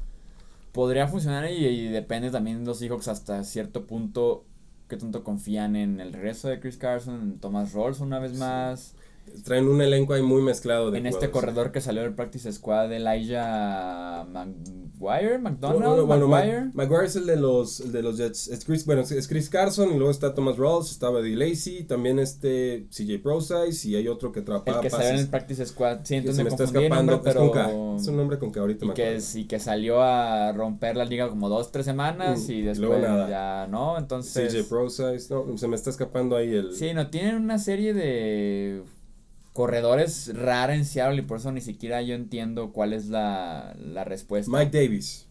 [0.72, 4.44] Podría funcionar y, depende también de los Seahawks hasta cierto punto
[4.88, 8.94] qué tanto confían en el regreso de Chris Carson, en Thomas Rolls una vez más.
[9.44, 11.32] Traen un elenco ahí muy mezclado de En este jugadores.
[11.54, 16.28] corredor que salió del practice squad, Elijah Maguire, No, McDonald, no, no, bueno.
[16.28, 18.48] Ma- Maguire es el de los, el de los Jets.
[18.48, 22.18] Es Chris, bueno, es Chris Carson y luego está Thomas Rawls, estaba Eddie Lacy, también
[22.18, 25.30] este CJ Procise y hay otro que atrapaba el que salió en el pases.
[25.30, 25.98] practice squad.
[26.04, 27.12] Sí, que entonces me me está escapando.
[27.12, 27.50] nombre, es pero...
[27.52, 27.62] con
[27.96, 27.96] K.
[28.02, 29.18] Es un nombre con que ahorita y me que, acuerdo.
[29.18, 33.00] es- y que salió a romper la liga como dos, tres semanas Mm, y después
[33.02, 33.28] nada.
[33.28, 34.52] ya no, entonces...
[34.52, 36.72] CJ Procise, no, se me está escapando ahí el...
[36.74, 38.82] Sí, no, tienen una serie de
[39.56, 44.04] corredores rara en Seattle y por eso ni siquiera yo entiendo cuál es la, la
[44.04, 44.52] respuesta.
[44.52, 45.26] Mike Davis.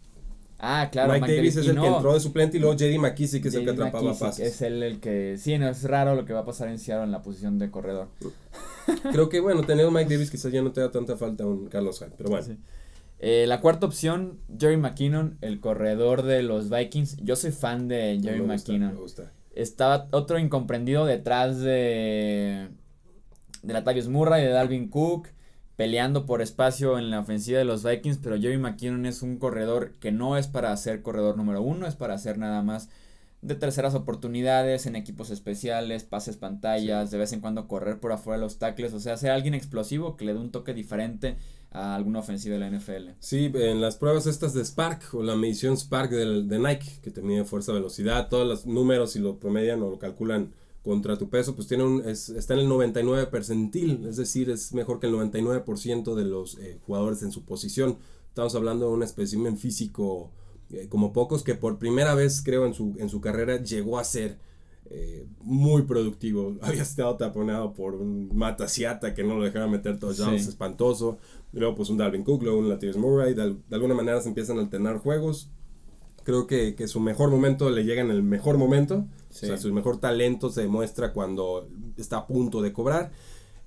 [0.57, 3.43] ah, claro, Mike, Davis es el que no, entró de suplente y luego JD McKissick
[3.43, 4.47] que es el que atrapaba pases.
[4.47, 7.03] Es él el que, sí, no, es raro lo que va a pasar en Seattle
[7.03, 8.07] en la posición de corredor.
[9.11, 11.67] Creo que bueno, tener un Mike Davis quizás ya no te da tanta falta un
[11.67, 12.45] Carlos Hyde, pero bueno.
[12.45, 12.57] Sí.
[13.19, 17.17] Eh, la cuarta opción, Jerry McKinnon, el corredor de los Vikings.
[17.17, 19.31] Yo soy fan de Jerry me gusta, me gusta.
[19.53, 22.69] Estaba otro incomprendido detrás de,
[23.65, 25.29] de Latavius Murray, de Dalvin Cook,
[25.75, 29.93] peleando por espacio en la ofensiva de los Vikings, pero Jerry McKinnon es un corredor
[29.99, 32.89] que no es para ser corredor número uno, es para hacer nada más
[33.41, 38.37] de terceras oportunidades, en equipos especiales, pases pantallas, de vez en cuando correr por afuera
[38.37, 41.37] de los tackles, o sea, ser alguien explosivo que le dé un toque diferente
[41.71, 43.09] a alguna ofensiva de la NFL.
[43.19, 47.11] Sí, en las pruebas estas de Spark o la medición Spark del, de Nike, que
[47.11, 50.53] te mide fuerza, velocidad, todos los números y lo promedian o lo calculan
[50.85, 54.73] contra tu peso, pues tiene un, es- está en el 99 percentil, es decir, es
[54.73, 57.97] mejor que el 99% de los eh, jugadores en su posición.
[58.29, 60.31] Estamos hablando de un espécimen físico
[60.69, 64.03] eh, como pocos que por primera vez creo en su, en su carrera llegó a
[64.03, 64.37] ser
[64.91, 66.55] eh, muy productivo.
[66.61, 70.49] Había estado taponado por un Matasiata que no lo dejaba meter touchdowns, Sí.
[70.49, 71.17] espantoso.
[71.53, 73.33] Y luego pues un Dalvin Cook, luego un Latavius Murray.
[73.33, 75.49] De alguna manera se empiezan a alternar juegos.
[76.25, 79.05] Creo que, que su mejor momento le llega en el mejor momento.
[79.29, 79.45] Sí.
[79.45, 83.11] O sea, su mejor talento se demuestra cuando está a punto de cobrar.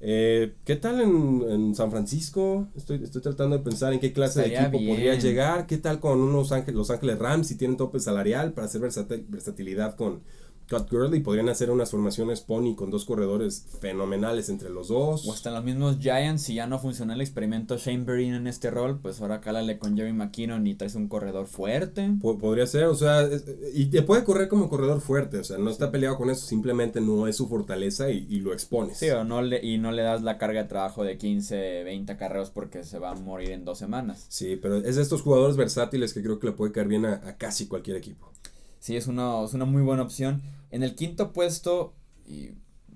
[0.00, 2.68] Eh, ¿Qué tal en, en San Francisco?
[2.76, 5.66] Estoy, estoy tratando de pensar en qué clase de equipo podría llegar.
[5.66, 9.24] ¿Qué tal con unos Ángeles, Los Ángeles Rams si tienen tope salarial para hacer versatil-
[9.28, 10.20] versatilidad con
[10.68, 11.20] Cut Gurley?
[11.20, 15.26] Podrían hacer unas formaciones pony con dos corredores fenomenales entre los dos.
[15.26, 18.70] O hasta los mismos Giants, si ya no funcionó el experimento Shane Vereen en este
[18.70, 22.11] rol, pues ahora cálale con Jerry McKinnon y traes un corredor fuerte.
[22.20, 25.59] Po- Podría ser, o sea, es- y te puede correr como corredor fuerte, o sea,
[25.59, 28.98] no está peleado con eso, simplemente no es su fortaleza y, y lo expones.
[28.98, 32.16] Sí, o no le, y no le das la carga de trabajo de 15, 20
[32.16, 34.26] carreos porque se va a morir en dos semanas.
[34.28, 37.14] Sí, pero es de estos jugadores versátiles que creo que le puede caer bien a,
[37.14, 38.31] a casi cualquier equipo.
[38.88, 40.40] Sí, es una, es una muy buena opción.
[40.70, 41.92] En el quinto puesto,
[42.27, 42.53] y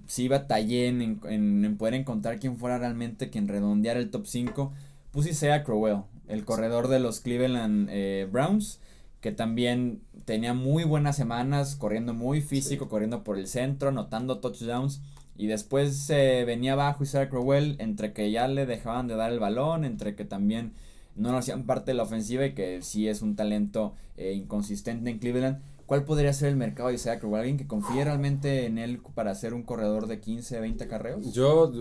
[0.07, 4.73] sí batallé en, en, en poder encontrar quién fuera realmente quien redondeara el top 5.
[5.11, 8.81] Puse Isaiah Crowell, el corredor de los Cleveland eh, Browns,
[9.21, 12.91] que también tenía muy buenas semanas, corriendo muy físico, Sí.
[12.91, 15.03] corriendo por el centro, anotando touchdowns.
[15.37, 19.41] Y después se venía abajo Isaiah Crowell, entre que ya le dejaban de dar el
[19.41, 20.73] balón, entre que también
[21.17, 25.11] no lo hacían parte de la ofensiva y que sí es un talento eh, inconsistente
[25.11, 25.61] en Cleveland.
[25.87, 27.41] ¿Cuál podría ser el mercado de Isaiah Crowell?
[27.41, 31.33] ¿Alguien que confíe realmente en él para ser un corredor de 15, 20 carreos?
[31.35, 31.73] Yo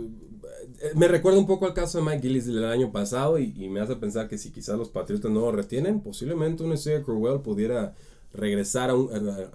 [0.82, 3.70] eh, me recuerda un poco al caso de Mike Gillis del año pasado y, y
[3.70, 7.42] me hace pensar que si quizás los Patriotas no lo retienen, posiblemente un Isaiah Crowell
[7.42, 7.94] pudiera
[8.34, 9.10] regresar a, un-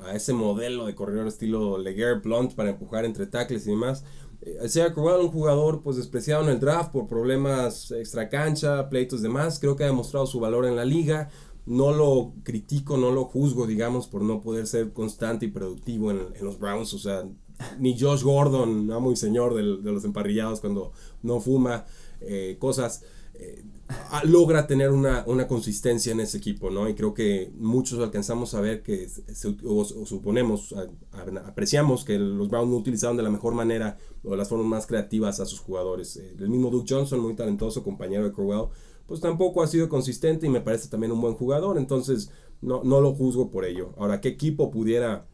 [0.05, 4.05] a- ese modelo de corredor estilo Leguer Blunt para empujar entre tackles y demás.
[4.43, 9.23] Eh, Isaiah Crowell, un jugador pues despreciado en el draft por problemas extra cancha, pleitos
[9.23, 11.31] demás, creo que ha demostrado su valor en la liga.
[11.67, 16.21] No lo critico, no lo juzgo, digamos, por no poder ser constante y productivo en,
[16.35, 16.95] en los Browns.
[16.95, 17.29] O sea,
[17.79, 21.85] ni Josh Gordon, amo y señor del- de los emparrillados cuando no fuma,
[22.21, 23.03] eh, cosas,
[23.35, 23.65] eh,
[24.25, 26.89] logra tener una, una consistencia en ese equipo, ¿no?
[26.89, 29.09] Y creo que muchos alcanzamos a ver que,
[29.65, 30.75] o, suponemos,
[31.45, 34.87] apreciamos que los Browns no utilizaron de la mejor manera o de las formas más
[34.87, 36.17] creativas a sus jugadores.
[36.17, 38.69] Eh, el mismo Duke Johnson, muy talentoso, compañero de Crowell,
[39.07, 43.01] pues tampoco ha sido consistente y me parece también un buen jugador, entonces no, no
[43.01, 43.93] lo juzgo por ello.
[43.97, 45.27] Ahora, ¿qué equipo pudiera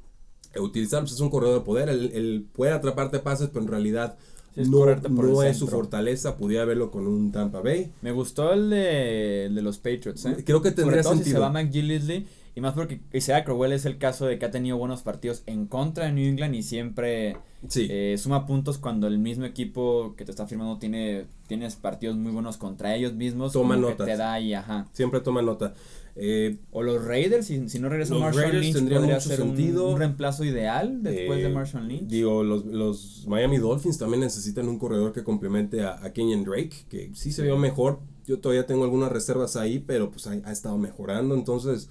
[0.60, 1.04] utilizarlo?
[1.04, 4.16] Pues es un corredor de poder, él, él puede atraparte pases, pero en realidad
[4.54, 7.90] es no, no es su fortaleza, pudiera verlo con un Tampa Bay.
[8.02, 10.42] Me gustó el de, el de los Patriots, ¿eh?
[10.44, 11.40] Creo que Sobre tendría todo si se sentido.
[11.40, 12.26] va McGillisley.
[12.54, 15.66] Y más porque Isaiah Crowell es el caso de que ha tenido buenos partidos en
[15.66, 17.36] contra de New England y siempre
[17.68, 22.16] Sí, eh, suma puntos cuando el mismo equipo que te está firmando tiene tienes partidos
[22.16, 23.52] muy buenos contra ellos mismos.
[23.52, 24.06] Toma notas.
[24.06, 24.88] te da y ajá.
[24.92, 25.74] siempre toma nota.
[26.14, 29.42] Eh, O los Raiders, si, si no regresa Marshall Raiders Lynch, tendrían podría mucho ser
[29.42, 29.88] un, sentido.
[29.88, 32.08] un reemplazo ideal después eh, de Marshall Lynch.
[32.08, 36.84] Digo, los, los Miami Dolphins también necesitan un corredor que complemente a, a Kenyon Drake,
[36.90, 38.00] que sí se vio mejor.
[38.26, 41.34] Yo todavía tengo algunas reservas ahí, pero pues ha, ha estado mejorando.
[41.34, 41.88] Entonces,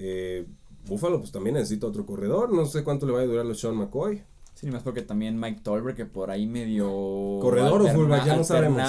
[0.00, 0.46] eh,
[0.86, 2.52] Buffalo pues también necesita otro corredor.
[2.52, 4.22] No sé cuánto le va a durar a Sean McCoy.
[4.54, 6.88] Sí, más porque también Mike Tolbert, que por ahí medio.
[7.40, 8.82] Corredor o fullback, ya no sabemos.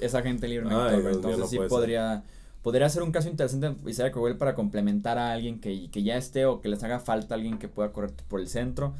[0.00, 1.16] esa gente libre Mike Tolbert.
[1.16, 2.24] Entonces sí podría,
[2.62, 6.44] podría ser un caso interesante Isaiah Crowell para complementar a alguien que, que ya esté
[6.44, 8.94] o que les haga falta alguien que pueda correr por el centro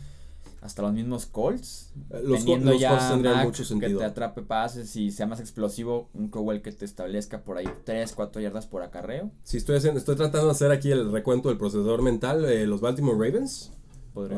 [0.67, 1.93] hasta los mismos Colts.
[2.11, 3.99] Eh, los, teniendo los ya Colts tendrían mucho sentido.
[3.99, 7.69] Que te atrape pases y sea más explosivo, un Crowell que te establezca por ahí
[7.85, 9.31] 3, 4 yardas por acarreo.
[9.43, 12.81] Sí, estoy, haciendo, estoy tratando de hacer aquí el recuento del procedor mental de los
[12.81, 13.73] Baltimore Ravens.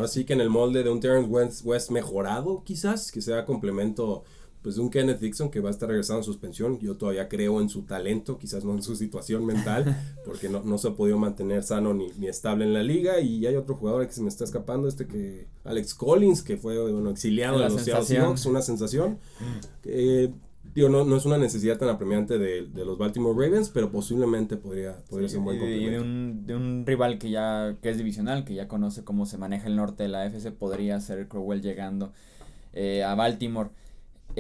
[0.03, 4.25] Así que en el molde de un Terrence West, West mejorado, quizás, que sea complemento
[4.63, 6.79] pues de un Kenneth Dixon que va a estar regresando a suspensión.
[6.81, 10.79] Yo todavía creo en su talento, quizás no en su situación mental, porque no, no
[10.79, 13.21] se ha podido mantener sano ni, ni, estable en la liga.
[13.21, 16.81] Y hay otro jugador que se me está escapando, este que Alex Collins, que fue
[16.81, 19.19] bueno, exiliado de los Seattle Seahawks, una sensación.
[19.83, 20.33] Que,
[20.75, 24.57] digo, no, no es una necesidad tan apremiante de, de, los Baltimore Ravens, pero posiblemente
[24.57, 25.89] podría, podría ser un buen complemento.
[25.89, 29.27] Y de un, de un rival que ya que es divisional, que ya conoce cómo
[29.27, 32.13] se maneja el norte de la FC, podría ser Crowell llegando
[32.73, 33.71] eh, a Baltimore.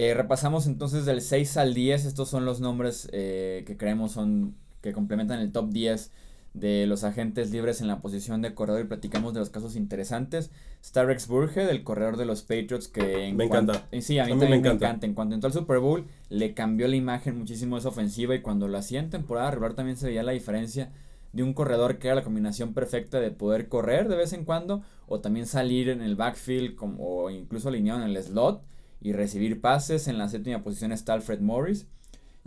[0.01, 4.55] Eh, repasamos entonces del 6 al 10, estos son los nombres eh, que creemos son
[4.81, 6.13] que complementan el top 10
[6.55, 10.53] de los agentes libres en la posición de corredor y platicamos de los casos interesantes.
[10.85, 13.89] Starrex Burge, del corredor de los Patriots, que me encanta.
[13.91, 15.05] Eh, sí, a mí, también me encanta.
[15.05, 18.69] En cuanto entró al Super Bowl, le cambió la imagen muchísimo esa ofensiva y cuando
[18.69, 20.93] lo hacía en temporada regular también se veía la diferencia
[21.33, 24.81] de un corredor que era la combinación perfecta de poder correr de vez en cuando
[25.09, 28.63] o también salir en el backfield como, o incluso alineado en el slot
[29.01, 30.09] y recibir pases.
[30.09, 31.87] En la séptima posición está Alfred Morris,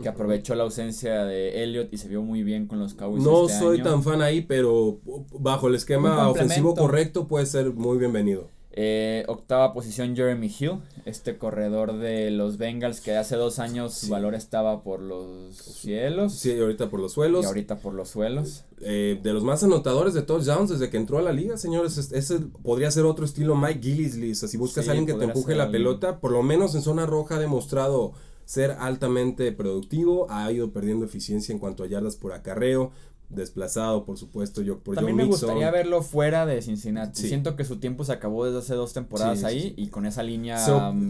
[0.00, 3.22] que aprovechó la ausencia de Elliott y se vio muy bien con los Cowboys.
[3.22, 5.00] No este soy tan fan ahí, pero
[5.38, 8.48] bajo el esquema ofensivo correcto puede ser muy bienvenido.
[8.74, 14.08] Eh, octava posición Jeremy Hill, este corredor de los Bengals que hace dos años su
[14.08, 16.32] valor estaba por los cielos.
[16.32, 17.44] Sí, ahorita por los suelos.
[17.44, 18.64] Y ahorita por los suelos.
[18.80, 21.98] Eh, de los más anotadores de touchdowns desde que entró a la liga, señores.
[21.98, 24.34] Ese podría ser otro estilo Mike Gillisley.
[24.34, 27.36] si buscas a alguien que te empuje la pelota, por lo menos en zona roja
[27.36, 32.90] ha demostrado ser altamente productivo, ha ido perdiendo eficiencia en cuanto a yardas por acarreo,
[33.34, 37.22] desplazado, por supuesto, yo por También me gustaría verlo fuera de Cincinnati.
[37.22, 40.58] Siento que su tiempo se acabó desde hace dos temporadas ahí y con esa línea.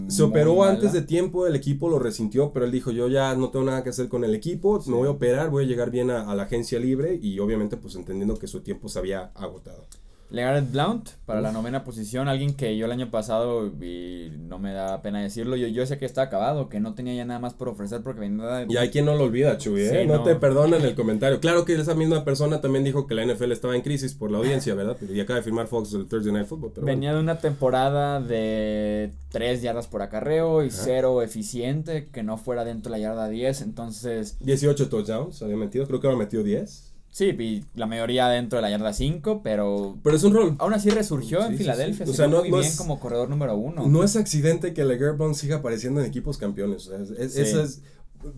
[0.09, 3.51] Se, operó antes de tiempo, el equipo lo resintió, pero él dijo: Yo ya no
[3.51, 6.11] tengo nada que hacer con el equipo, me voy a operar, voy a llegar bien
[6.11, 9.87] a, la agencia libre y obviamente, pues entendiendo que su tiempo se había agotado.
[10.33, 14.73] Legarrette Blount para la novena posición, alguien que yo el año pasado, y no me
[14.73, 17.53] da pena decirlo, yo, yo sé que está acabado, que no tenía ya nada más
[17.53, 20.07] por ofrecer porque venía Y hay quien no lo olvida, Chuy, ¿eh?
[20.07, 21.39] no, te perdonan el comentario.
[21.39, 24.39] Claro que esa misma persona también dijo que la NFL estaba en crisis por la
[24.39, 24.97] audiencia, ¿verdad?
[25.03, 26.73] Y acaba de firmar Fox el Thursday Night Football.
[26.83, 32.65] venía de una temporada de 3 yardas por acarreo y cero eficiente, que no fuera
[32.65, 34.39] dentro de la yarda 10, entonces...
[34.41, 36.92] 18 touchdowns había metido, creo que ahora metido 10.
[37.13, 39.99] Sí, y la mayoría dentro de la yarda 5, pero.
[40.03, 40.57] Pero es un rol.
[40.59, 42.07] Aún así resurgió en Filadelfia.
[42.09, 43.87] O sea, no, muy bien como corredor número uno.
[43.87, 46.91] No es accidente que Leger Bond siga apareciendo en equipos campeones.
[47.19, 47.83] Eso es.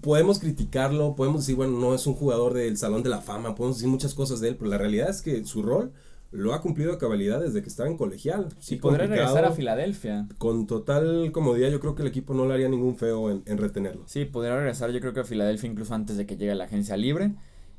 [0.00, 3.76] Podemos criticarlo, podemos decir, bueno, no es un jugador del Salón de la Fama, podemos
[3.76, 5.92] decir muchas cosas de él, pero la realidad es que su rol
[6.32, 8.48] lo ha cumplido a cabalidad desde que estaba en colegial.
[8.58, 10.26] Sí, podría regresar a Filadelfia.
[10.38, 13.58] Con total comodidad, yo creo que el equipo no le haría ningún feo en, en
[13.58, 14.04] retenerlo.
[14.06, 16.96] Sí, podría regresar, yo creo que a Filadelfia incluso antes de que llegue la agencia
[16.96, 17.34] libre.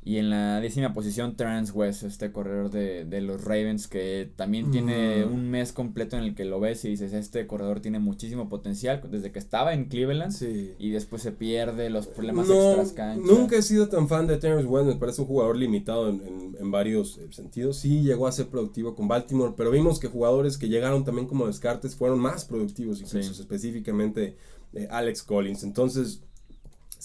[0.06, 4.70] Y en la décima posición, Terrence West, este corredor de, de los Ravens, que también
[4.70, 8.48] tiene un mes completo en el que lo ves y dices, este corredor tiene muchísimo
[8.48, 10.32] potencial desde que estaba en Cleveland
[10.78, 14.86] y después se pierde los problemas no, Nunca he sido tan fan de Terrence West,
[14.86, 17.78] me parece un jugador limitado en, en, varios eh, sentidos.
[17.78, 21.48] Sí llegó a ser productivo con Baltimore, pero vimos que jugadores que llegaron también como
[21.48, 24.36] descartes fueron más productivos, incluso específicamente
[24.72, 25.64] eh, Alex Collins.
[25.64, 26.22] Entonces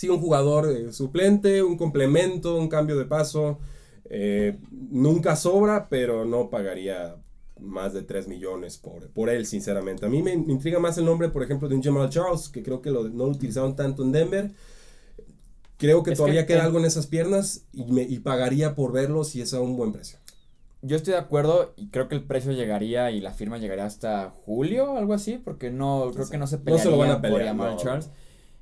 [0.01, 3.59] sí, un jugador eh, suplente, un complemento, un cambio de paso.
[4.05, 7.15] Eh, nunca sobra, pero no pagaría
[7.59, 10.07] más de 3 millones por, por él, sinceramente.
[10.07, 12.81] A mí me, intriga más el nombre, por ejemplo, de un Jamal Charles, que creo
[12.81, 14.51] que lo, no lo utilizaron tanto en Denver.
[15.77, 19.41] Creo que todavía queda algo en esas piernas y, me, y pagaría por verlo si
[19.41, 20.17] es a un buen precio.
[20.81, 24.31] Yo estoy de acuerdo y creo que el precio llegaría y la firma llegaría hasta
[24.31, 27.21] julio, algo así, porque no, creo que no se pelearía no se lo van a
[27.21, 28.09] pelear, por Jamal Charles.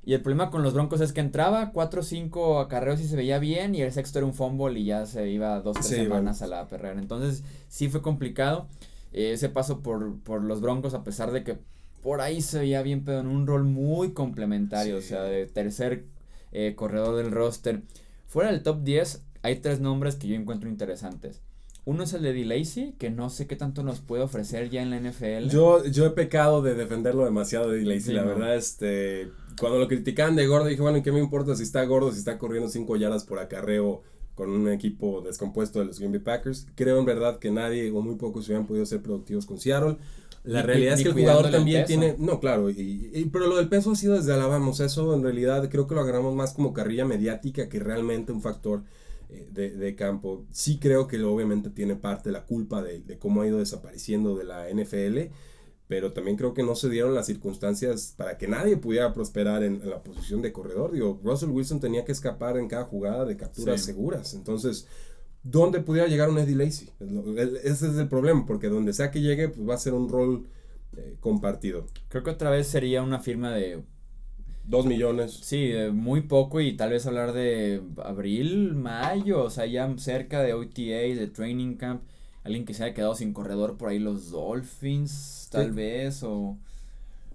[0.02, 3.16] Y el problema con los Broncos es que entraba 4 o 5 acarreos y se
[3.16, 6.40] veía bien y el sexto era un fumble y ya se iba dos tres semanas
[6.40, 6.98] a la perrera.
[6.98, 8.66] Entonces sí fue complicado
[9.12, 11.58] eh, ese paso por, por los Broncos a pesar de que
[12.02, 16.06] por ahí se veía bien pero en un rol muy complementario, o sea, de tercer
[16.52, 17.82] eh, corredor del roster.
[18.26, 21.42] Fuera del top 10 hay tres nombres que yo encuentro interesantes.
[21.84, 22.94] Uno es el de D.
[22.98, 25.48] que no sé qué tanto nos puede ofrecer ya en la NFL.
[25.48, 28.12] Yo, yo he pecado de defenderlo demasiado de D.
[28.12, 29.30] la verdad, este
[29.60, 32.38] cuando lo criticaban de gordo, dije, bueno, ¿qué me importa si está gordo, si está
[32.38, 34.02] corriendo 5 yardas por acarreo
[34.34, 36.66] con un equipo descompuesto de los Green Bay Packers?
[36.76, 39.98] Creo en verdad que nadie o muy pocos hubieran podido ser productivos con Seattle.
[40.44, 42.16] La Ni realidad es que el jugador el también tiene.
[42.18, 44.68] No, claro, y, y- pero lo del peso ha sido desde Alabama.
[44.68, 48.32] O sea, eso en realidad creo que lo agarramos más como carrilla mediática que realmente
[48.32, 48.82] un factor
[49.28, 50.46] eh, de, de campo.
[50.50, 54.44] Sí creo que obviamente tiene parte la culpa de, de cómo ha ido desapareciendo de
[54.44, 55.30] la NFL.
[55.90, 59.80] Pero también creo que no se dieron las circunstancias para que nadie pudiera prosperar en,
[59.82, 60.92] en la posición de corredor.
[60.92, 63.86] Digo, Russell Wilson tenía que escapar en cada jugada de capturas Sí.
[63.86, 64.34] seguras.
[64.34, 64.86] Entonces,
[65.42, 66.90] ¿dónde pudiera llegar un Eddie Lacy?
[67.64, 70.46] Ese es el problema, porque donde sea que llegue, pues va a ser un rol
[70.96, 71.86] eh, compartido.
[72.08, 73.82] Creo que otra vez sería una firma de
[74.64, 75.32] Dos millones.
[75.42, 80.54] Sí, muy poco y tal vez hablar de abril, mayo, o sea, ya cerca de
[80.54, 82.02] OTA, de training camp,
[82.44, 85.70] alguien que se haya quedado sin corredor por ahí los Dolphins, tal Sí.
[85.72, 86.56] vez, o...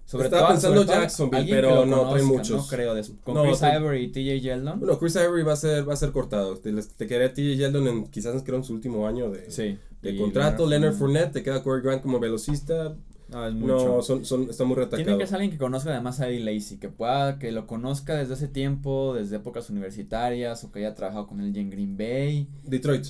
[0.06, 2.50] Estaba pensando Jacksonville, alguien pero no, conozca, muchos.
[2.62, 4.78] No creo, con No, Chris Ivory y TJ Yeldon.
[4.78, 6.56] Bueno, Chris Ivory va a ser, va a ser cortado.
[6.58, 9.78] Te, te quedaría TJ Yeldon en quizás creo en su último año de, sí.
[10.02, 10.64] de contrato.
[10.64, 12.94] Leonard Leonard Fournette, te queda Corey Grant como velocista.
[13.28, 13.74] No, es mucho.
[13.96, 15.02] No, son, son, está muy retacado.
[15.02, 18.14] Tiene que ser alguien que conozca además a Eddie Lacy, que pueda, que lo conozca
[18.14, 22.48] desde hace tiempo, desde épocas universitarias, o que haya trabajado con él en Green Bay.
[22.62, 23.06] Detroit.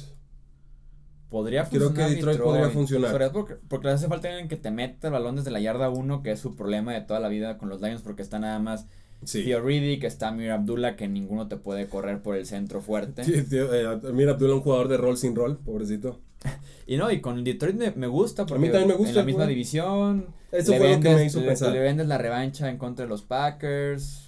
[1.31, 2.09] Podría Creo funcionar.
[2.09, 3.11] que Detroit podría funcionar.
[3.11, 5.61] Sobre todo porque, porque les hace falta alguien que te meta el balón desde la
[5.61, 8.39] yarda 1, que es su problema de toda la vida con los Lions, porque está
[8.39, 8.87] nada más
[9.25, 9.45] Sí.
[9.45, 13.25] Theo Riddick, está Amir Abdullah, que ninguno te puede correr por el centro fuerte.
[13.25, 16.21] Sí, tío, eh, Abdullah, un jugador de rol sin rol, pobrecito.
[16.87, 19.47] Y no, y con Detroit me, me gusta, porque también me gusta en la misma
[19.47, 20.27] división.
[20.53, 21.73] Eso le fue lo que vendes- me hizo le- pensar.
[21.73, 24.26] Le vendes la revancha en contra de los Packers.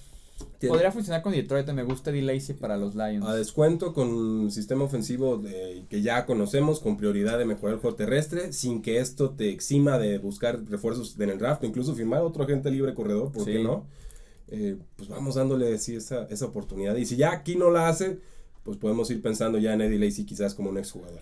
[0.59, 3.25] Tiene- Podría funcionar con Detroit, me gusta Eddie Lacy para los Lions.
[3.25, 7.79] A descuento con un sistema ofensivo de- que ya conocemos, con prioridad de mejorar el
[7.81, 11.95] juego terrestre, sin que esto te exima de buscar refuerzos en el draft, o incluso
[11.95, 13.85] firmar otro agente libre corredor, ¿por qué no?
[14.49, 16.95] Eh, pues vamos dándole sí, esa, esa oportunidad.
[16.97, 18.19] Y si ya aquí no la hace,
[18.63, 21.21] pues podemos ir pensando ya en Eddie Lacy quizás como un exjugador.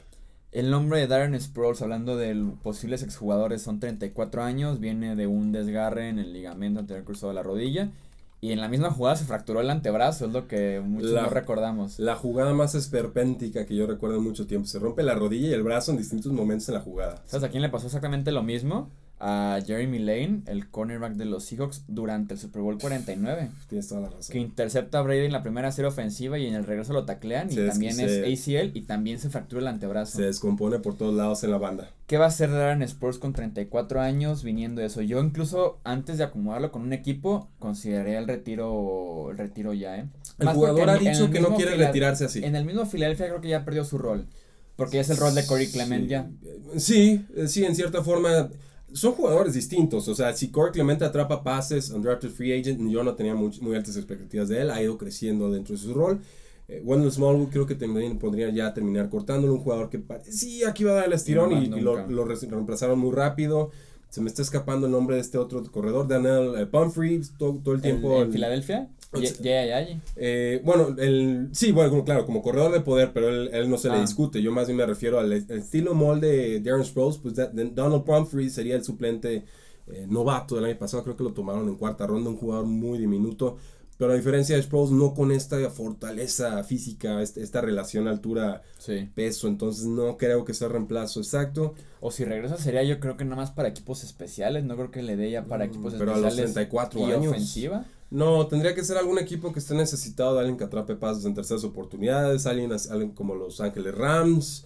[0.51, 5.51] El nombre de Darren Sproles, hablando de posibles exjugadores, son 34 años, viene de un
[5.51, 7.91] desgarre en el ligamento anterior cruzado de la rodilla.
[8.39, 11.29] Y en la misma jugada se fracturó el antebrazo, es lo que muchos La- no
[11.29, 11.97] recordamos.
[11.97, 14.67] La jugada más esperpéntica que yo recuerdo en mucho tiempo.
[14.67, 17.23] Se rompe la rodilla y el brazo en distintos momentos en la jugada.
[17.25, 18.91] ¿Sabes a quién le pasó exactamente lo mismo?
[19.19, 23.49] A Jeremy Lane, el cornerback de los Seahawks, durante el Super Bowl 49.
[23.67, 24.31] Tienes toda la razón.
[24.31, 27.49] Que intercepta a Brady en la primera serie ofensiva y en el regreso lo taclean.
[27.49, 30.17] Se y también es ACL y también se fractura el antebrazo.
[30.17, 31.89] Se descompone por todos lados en la banda.
[32.05, 35.01] ¿Qué va a hacer Darren Sports con 34 años viniendo de eso?
[35.01, 40.05] Yo incluso antes de acomodarlo con un equipo consideraría el retiro el retiro ya, ¿eh?
[40.39, 42.43] El Más jugador ha dicho que no quiere retirarse así.
[42.43, 44.27] En el mismo Filadelfia creo que ya perdió su rol.
[44.75, 46.07] Porque es el rol de Corey Clement Sí.
[46.07, 46.29] ya.
[46.77, 48.49] Sí, eh, sí, en cierta forma.
[48.97, 50.07] Son jugadores distintos.
[50.07, 53.75] O sea, si Corey Clemente atrapa pases, undrafted free agent, yo no tenía muy, muy
[53.75, 54.71] altas expectativas de él.
[54.71, 56.19] Ha ido creciendo dentro de su rol.
[56.67, 59.53] Eh, Wendell Smallwood creo que también podría ya terminar cortándolo.
[59.53, 63.11] Un jugador que parecía que iba a dar el estirón y, y lo, reemplazaron muy
[63.13, 63.71] rápido.
[64.09, 67.73] Se me está escapando el nombre de este otro corredor, Daniel eh, Pumphrey, todo, todo
[67.75, 68.15] el ¿En, tiempo.
[68.17, 68.89] en el- Filadelfia?
[69.13, 69.87] Ya.
[70.15, 73.89] eh, bueno, el, sí, bueno, claro, como corredor de poder, pero él, él no se
[73.89, 74.01] le Ah.
[74.01, 74.41] discute.
[74.41, 78.49] Yo más bien me refiero al estilo molde de Darren Sproles, pues de- Donald Pumphrey
[78.49, 79.43] sería el suplente
[79.89, 82.97] eh, novato del año pasado, creo que lo tomaron en cuarta ronda, un jugador muy
[82.99, 83.55] diminuto,
[83.97, 89.47] pero a diferencia de Sproles, no con esta fortaleza física, este- esta relación altura-peso, Sí.
[89.47, 93.37] entonces no creo que sea reemplazo exacto, O si regresa sería yo creo que nada
[93.37, 96.17] más para equipos especiales, no creo que le dé ya para Mm, equipos pero a
[96.17, 97.27] los especiales 34 y años.
[97.31, 97.85] ofensiva.
[98.09, 101.33] No, tendría que ser algún equipo que esté necesitado de alguien que atrape pasos en
[101.33, 104.65] terceras oportunidades, alguien, alguien como los Ángeles Rams,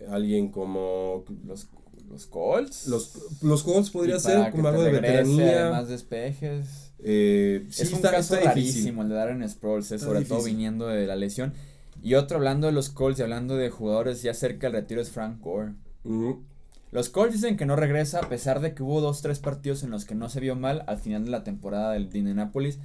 [0.00, 1.68] eh, alguien como Los,
[2.10, 2.88] los Colts.
[2.88, 5.70] los, los Colts podría ser como algo de veteranía.
[5.70, 6.92] Más despejes.
[7.04, 8.74] Eh, sí, es un está, caso está difícil.
[8.74, 11.52] rarísimo el de Darren Sproles, eh, sobre todo viniendo de la lesión.
[12.02, 15.10] Y otro hablando de los Colts y hablando de jugadores ya cerca del retiro es
[15.10, 15.72] Frank Gore.
[16.04, 16.42] Ujú.
[16.92, 19.90] Los Colts dicen que no regresa a pesar de que hubo dos, tres partidos en
[19.90, 22.78] los que no se vio mal al final de la temporada del de Indianapolis.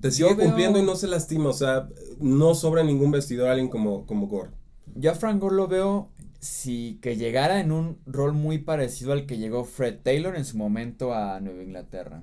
[0.00, 3.50] Te Yo sigue veo- cumpliendo y no se lastima, o sea, no sobra ningún vestidor
[3.50, 4.50] alguien como, como Gore.
[4.96, 6.08] Yo a Frank Gore lo veo
[6.40, 10.56] si que llegara en un rol muy parecido al que llegó Fred Taylor en su
[10.56, 12.22] momento a Nueva Inglaterra.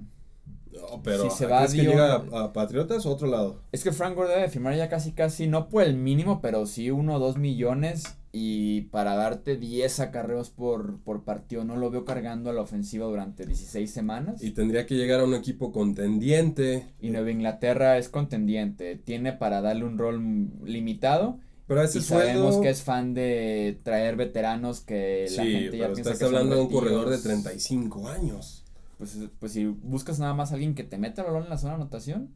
[0.72, 3.28] No, pero Si se va ¿crees que Dion- llega a, a Patriotas o a otro
[3.28, 3.62] lado?
[3.72, 6.66] Es que Frank Gore debe de firmar ya casi casi, no por el mínimo, pero
[6.66, 11.64] sí uno o dos millones y para darte 10 acarreos por, por partido.
[11.66, 14.44] No lo veo cargando a la ofensiva durante 16 semanas.
[14.44, 16.86] Y tendría que llegar a un equipo contendiente.
[17.02, 21.40] Y Nueva Inglaterra es contendiente, tiene para darle un rol limitado.
[21.66, 22.62] Pero a Y ese sabemos sueldo.
[22.62, 26.26] que es fan de traer veteranos que la sí, gente ya pero piensa estás que
[26.26, 27.24] hablando de un corredor de retiros.
[27.44, 28.59] 35 años.
[29.00, 31.58] Pues, pues si buscas nada más a alguien que te meta el balón en la
[31.58, 32.30] zona de anotación.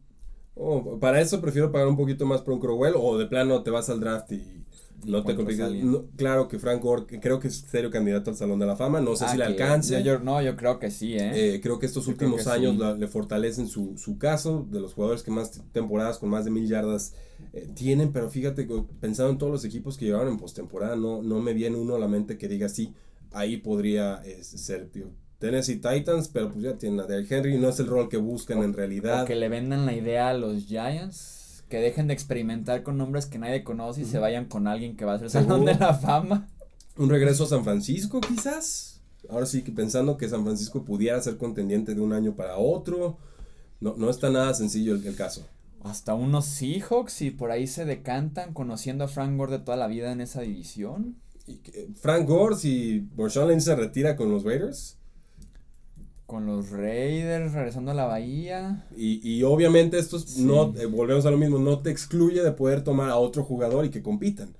[0.55, 3.69] Oh, para eso prefiero pagar un poquito más por un Crowell o de plano te
[3.69, 4.63] vas al draft y,
[5.03, 5.67] No te compliques.
[6.15, 9.01] claro que Frank Gore, creo que es serio candidato al Salón de la Fama.
[9.01, 10.01] No sé ah, si le alcance.
[10.03, 11.55] Yo, no, yo creo que sí, ¿eh?
[11.55, 15.31] eh creo que estos últimos años le fortalecen su, su, caso de los jugadores que
[15.31, 17.13] más temporadas con más de mil yardas
[17.51, 18.13] eh, tienen.
[18.13, 18.65] Pero fíjate,
[19.01, 21.99] pensando en todos los equipos que llevaron en postemporada, no, no me viene uno a
[21.99, 22.93] la mente que diga sí,
[23.33, 25.11] ahí podría ser, tío.
[25.43, 28.63] Tennessee Titans, pero pues ya tienen a Derrick Henry, no es el rol que buscan
[28.63, 29.23] en realidad.
[29.23, 33.25] O que le vendan la idea a los Giants que dejen de experimentar con nombres
[33.25, 35.95] que nadie conoce y se vayan con alguien que va a ser Salón de la
[35.95, 36.47] Fama.
[36.95, 39.01] Un regreso a San Francisco, quizás.
[39.29, 43.17] Ahora sí que pensando que San Francisco pudiera ser contendiente de un año para otro.
[43.81, 45.45] No, no está nada sencillo el, caso.
[45.83, 49.87] Hasta unos Seahawks y por ahí se decantan conociendo a Frank Gore de toda la
[49.87, 51.17] vida en esa división.
[51.45, 51.59] Y
[51.95, 54.99] Frank Gore, si Lynch se retira con los Raiders,
[56.25, 58.87] con los Raiders regresando a la bahía.
[58.95, 62.83] Y, y obviamente esto no, eh, volvemos a lo mismo, no te excluye de poder
[62.83, 64.55] tomar a otro jugador y que compitan.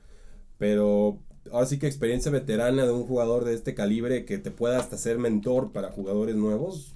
[0.57, 1.19] Pero
[1.51, 4.97] ahora sí que experiencia veterana de un jugador de este calibre que te pueda hasta
[4.97, 6.95] ser mentor para jugadores nuevos.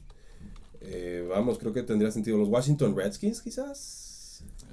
[0.82, 2.38] Eh, vamos, creo que tendría sentido.
[2.38, 4.07] Los Washington Redskins quizás.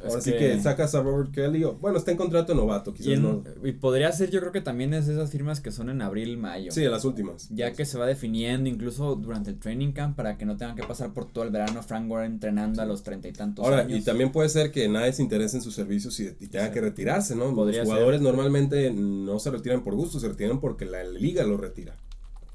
[0.02, 1.64] Ahora sí que sacas a Robert Kelly.
[1.80, 3.18] bueno, está en contrato novato, quizás
[3.62, 6.70] y, podría ser, yo creo que también es esas firmas que son en abril, mayo.
[6.72, 7.48] Sí, las últimas.
[7.50, 10.82] Ya que se va definiendo, incluso durante el training camp, para que no tengan que
[10.82, 14.02] pasar por todo el verano Frank Gore entrenando a los treinta y tantos Ahora, y
[14.02, 17.50] también puede ser que nadie se interese en sus servicios y, tenga que retirarse, ¿no?
[17.52, 21.96] Los jugadores normalmente no se retiran por gusto, se retiran porque la liga lo retira.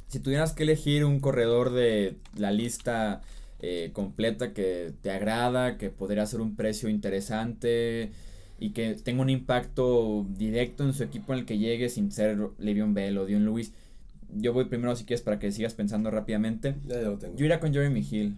[0.07, 3.21] Si tuvieras que elegir un corredor de la lista
[3.62, 8.12] eh, completa que te agrada, que podría ser un precio interesante
[8.57, 12.38] y que tenga un impacto directo en su equipo en el que llegue sin ser
[12.57, 13.74] Le'Veon Bell o Dion Lewis.
[14.34, 16.76] Yo voy primero si quieres para que sigas pensando rápidamente.
[16.88, 17.36] Ya, lo tengo.
[17.36, 18.38] Yo iría con Jeremy Hill.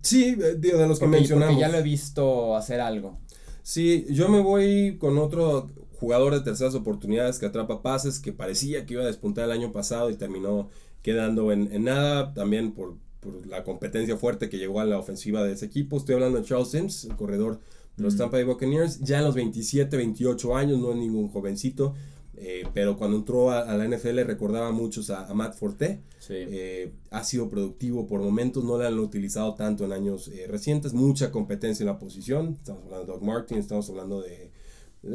[0.00, 1.54] Sí, eh, de los que mencionamos.
[1.54, 3.18] Porque ya lo he visto hacer algo.
[3.62, 8.84] Sí, yo me voy con otro jugador de terceras oportunidades que atrapa pases, que parecía
[8.84, 10.68] que iba a despuntar el año pasado y terminó
[11.02, 15.44] quedando en, en nada, también por por la competencia fuerte que llegó a la ofensiva
[15.44, 15.96] de ese equipo.
[15.96, 17.60] Estoy hablando de Charles Sims, el corredor
[17.96, 21.94] de los Tampa Bay Buccaneers, ya en los 27, 28 años, no es ningún jovencito.
[22.34, 26.00] Eh, pero cuando entró a, la NFL recordaba muchos a, Matt Forte.
[26.28, 30.92] Eh, ha sido productivo por momentos, no le han utilizado tanto en años eh, recientes.
[30.92, 32.56] Mucha competencia en la posición.
[32.58, 34.50] Estamos hablando de Doug Martin, estamos hablando de.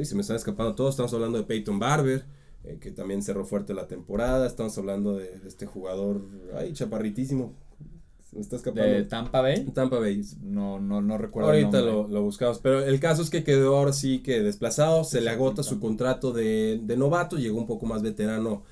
[0.05, 0.91] Se me están escapando todos.
[0.91, 2.25] Estamos hablando de Peyton Barber,
[2.79, 4.47] que también cerró fuerte la temporada.
[4.47, 6.21] Estamos hablando de, de este jugador,
[6.55, 7.55] ay, chaparritísimo,
[8.41, 8.89] está escapando.
[8.89, 9.65] ¿De Tampa Bay?
[9.73, 10.21] Tampa Bay.
[10.41, 11.49] No, no, no recuerdo.
[11.49, 12.59] Ahorita lo, lo, buscamos.
[12.59, 15.03] Pero el caso es que quedó ahora sí que desplazado.
[15.03, 17.37] Se le agota su contrato de, de, novato.
[17.37, 18.63] Llegó un poco más veterano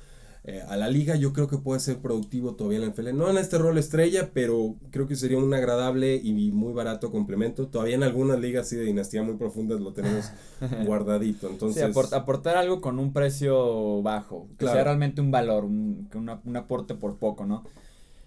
[0.44, 1.16] eh, a la liga.
[1.16, 3.16] Yo creo que puede ser productivo todavía en la NFL.
[3.16, 7.68] No en este rol estrella, pero creo que sería un agradable y muy barato complemento.
[7.68, 10.32] Todavía en algunas ligas sí de dinastía muy profundas lo tenemos
[10.86, 11.50] guardadito.
[11.50, 14.48] Entonces, aportar algo con un precio bajo.
[14.58, 17.64] Que sea realmente un valor, un, un aporte por poco, ¿no?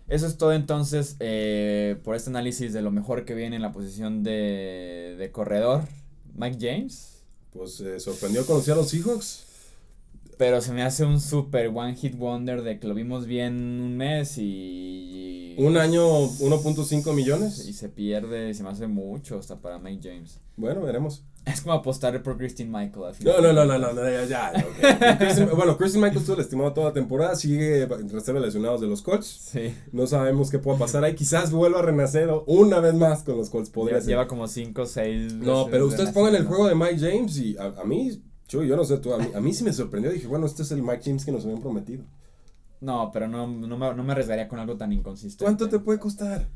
[0.08, 3.72] Eso es todo entonces eh, por este análisis de lo mejor que viene en la
[3.72, 5.82] posición de, de corredor.
[6.34, 7.22] Mike James.
[7.52, 9.47] Pues eh, sorprendió conocer a los Seahawks.
[10.38, 13.96] Pero se me hace un super one hit wonder de que lo vimos bien un
[13.96, 15.56] mes y...
[15.58, 17.66] Un año 1.5 millones.
[17.66, 20.40] Y se pierde, se me hace mucho hasta para Mike James.
[20.56, 21.24] Bueno, veremos.
[21.44, 23.06] Es como apostar por Christine Michael.
[23.06, 23.42] Al final.
[23.42, 25.46] No, no, no, no, no, ya, ya.
[25.56, 29.26] bueno, Christine Michael estuvo lastimado toda la temporada, sigue en reserva lesionados de los Colts.
[29.26, 29.74] Sí.
[29.90, 31.16] No sabemos qué pueda pasar ahí.
[31.16, 33.70] Quizás vuelva a renacer una vez más con los Colts.
[33.70, 34.10] Podría lleva, ser.
[34.10, 35.32] Lleva como 5 o 6.
[35.34, 38.76] No, pero ustedes pongan el juego de Mike James y a, a mí yo, yo
[38.76, 40.10] no sé tú, a mí, a mí sí me sorprendió.
[40.10, 42.04] Dije, bueno, este es el Mike James que nos habían prometido.
[42.80, 45.44] No, pero no, no, me, no me arriesgaría con algo tan inconsistente.
[45.44, 46.48] ¿Cuánto te puede costar?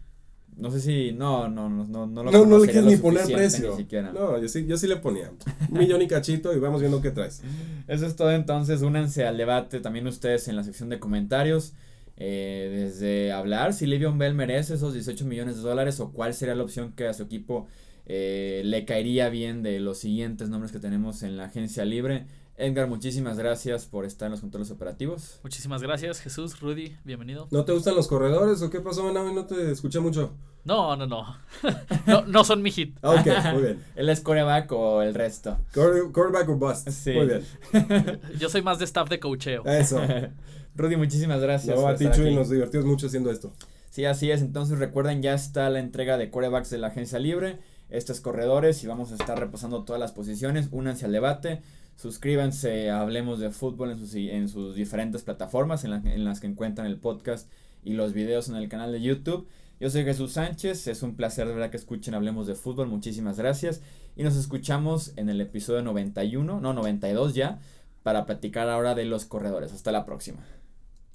[0.57, 1.12] No sé si.
[1.12, 3.76] No, no, no, no, no lo No, no le quieres ni poner precio.
[4.12, 5.32] No, yo sí, yo sí le ponía.
[5.70, 7.43] Un millón y cachito y vamos viendo qué traes.
[7.88, 8.82] Eso es todo entonces.
[8.82, 11.72] Únanse al debate también ustedes en la sección de comentarios.
[12.18, 16.55] Eh, desde hablar si Livion Bell merece esos 18 millones de dólares o cuál sería
[16.55, 17.66] la opción que a su equipo
[18.07, 22.26] eh, le caería bien de los siguientes nombres que tenemos en la agencia libre.
[22.57, 25.40] Edgar, muchísimas gracias por estar en los controles operativos.
[25.42, 27.48] Muchísimas gracias, Jesús, Rudy, bienvenido.
[27.50, 29.32] ¿No te gustan los corredores o qué pasó, Manao?
[29.32, 30.34] No te escuché mucho.
[30.64, 31.36] No, no, no.
[32.07, 32.96] no, no son mi hit.
[33.03, 33.84] Ah, ok, muy bien.
[33.96, 35.59] ¿Él es coreback o el resto?
[35.72, 36.88] Quarterback o bust.
[36.90, 37.12] Sí.
[37.14, 38.20] Muy bien.
[38.38, 39.64] Yo soy más de staff de coacheo.
[39.64, 40.00] Eso.
[40.76, 41.76] Rudy, muchísimas gracias.
[41.76, 43.53] No, a ti, nos divertimos mucho haciendo esto.
[43.90, 44.40] Sí, así es.
[44.40, 47.59] Entonces recuerden, ya está la entrega de corebacks de la agencia libre
[47.93, 50.68] estos corredores y vamos a estar repasando todas las posiciones.
[50.72, 51.62] Únanse al debate.
[51.97, 56.86] Suscríbanse Hablemos de Fútbol en sus, en sus diferentes plataformas en, en, las que encuentran
[56.86, 57.49] el podcast
[57.84, 59.47] y los videos en el canal de YouTube.
[59.78, 63.36] Yo soy Jesús Sánchez, es un placer de verdad que escuchen Hablemos de Fútbol, muchísimas
[63.36, 63.82] gracias.
[64.16, 67.59] Y nos escuchamos en el episodio 91, no 92 ya,
[68.03, 69.72] para platicar ahora de los corredores.
[69.72, 70.40] Hasta la próxima.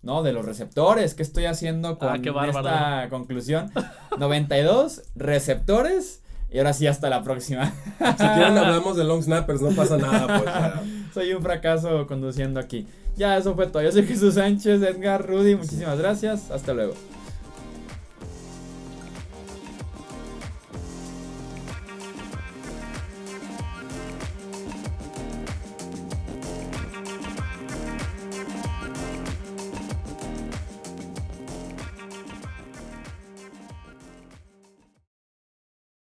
[0.03, 1.15] No, de los receptores.
[1.15, 2.67] ¿Qué estoy haciendo con Ah, bárbaro.
[2.69, 3.71] esta conclusión?
[4.19, 6.21] 92 receptores.
[6.51, 7.73] Y ahora sí, hasta la próxima.
[7.99, 10.45] Si quieren hablamos de long snappers, no pasa nada, pues.
[10.45, 10.83] ya.
[11.13, 12.87] Soy un fracaso conduciendo aquí.
[13.15, 13.81] Ya, eso fue todo.
[13.83, 15.55] Yo soy Jesús Sánchez, Edgar, Rudy.
[15.55, 16.51] Muchísimas gracias.
[16.51, 16.93] Hasta luego.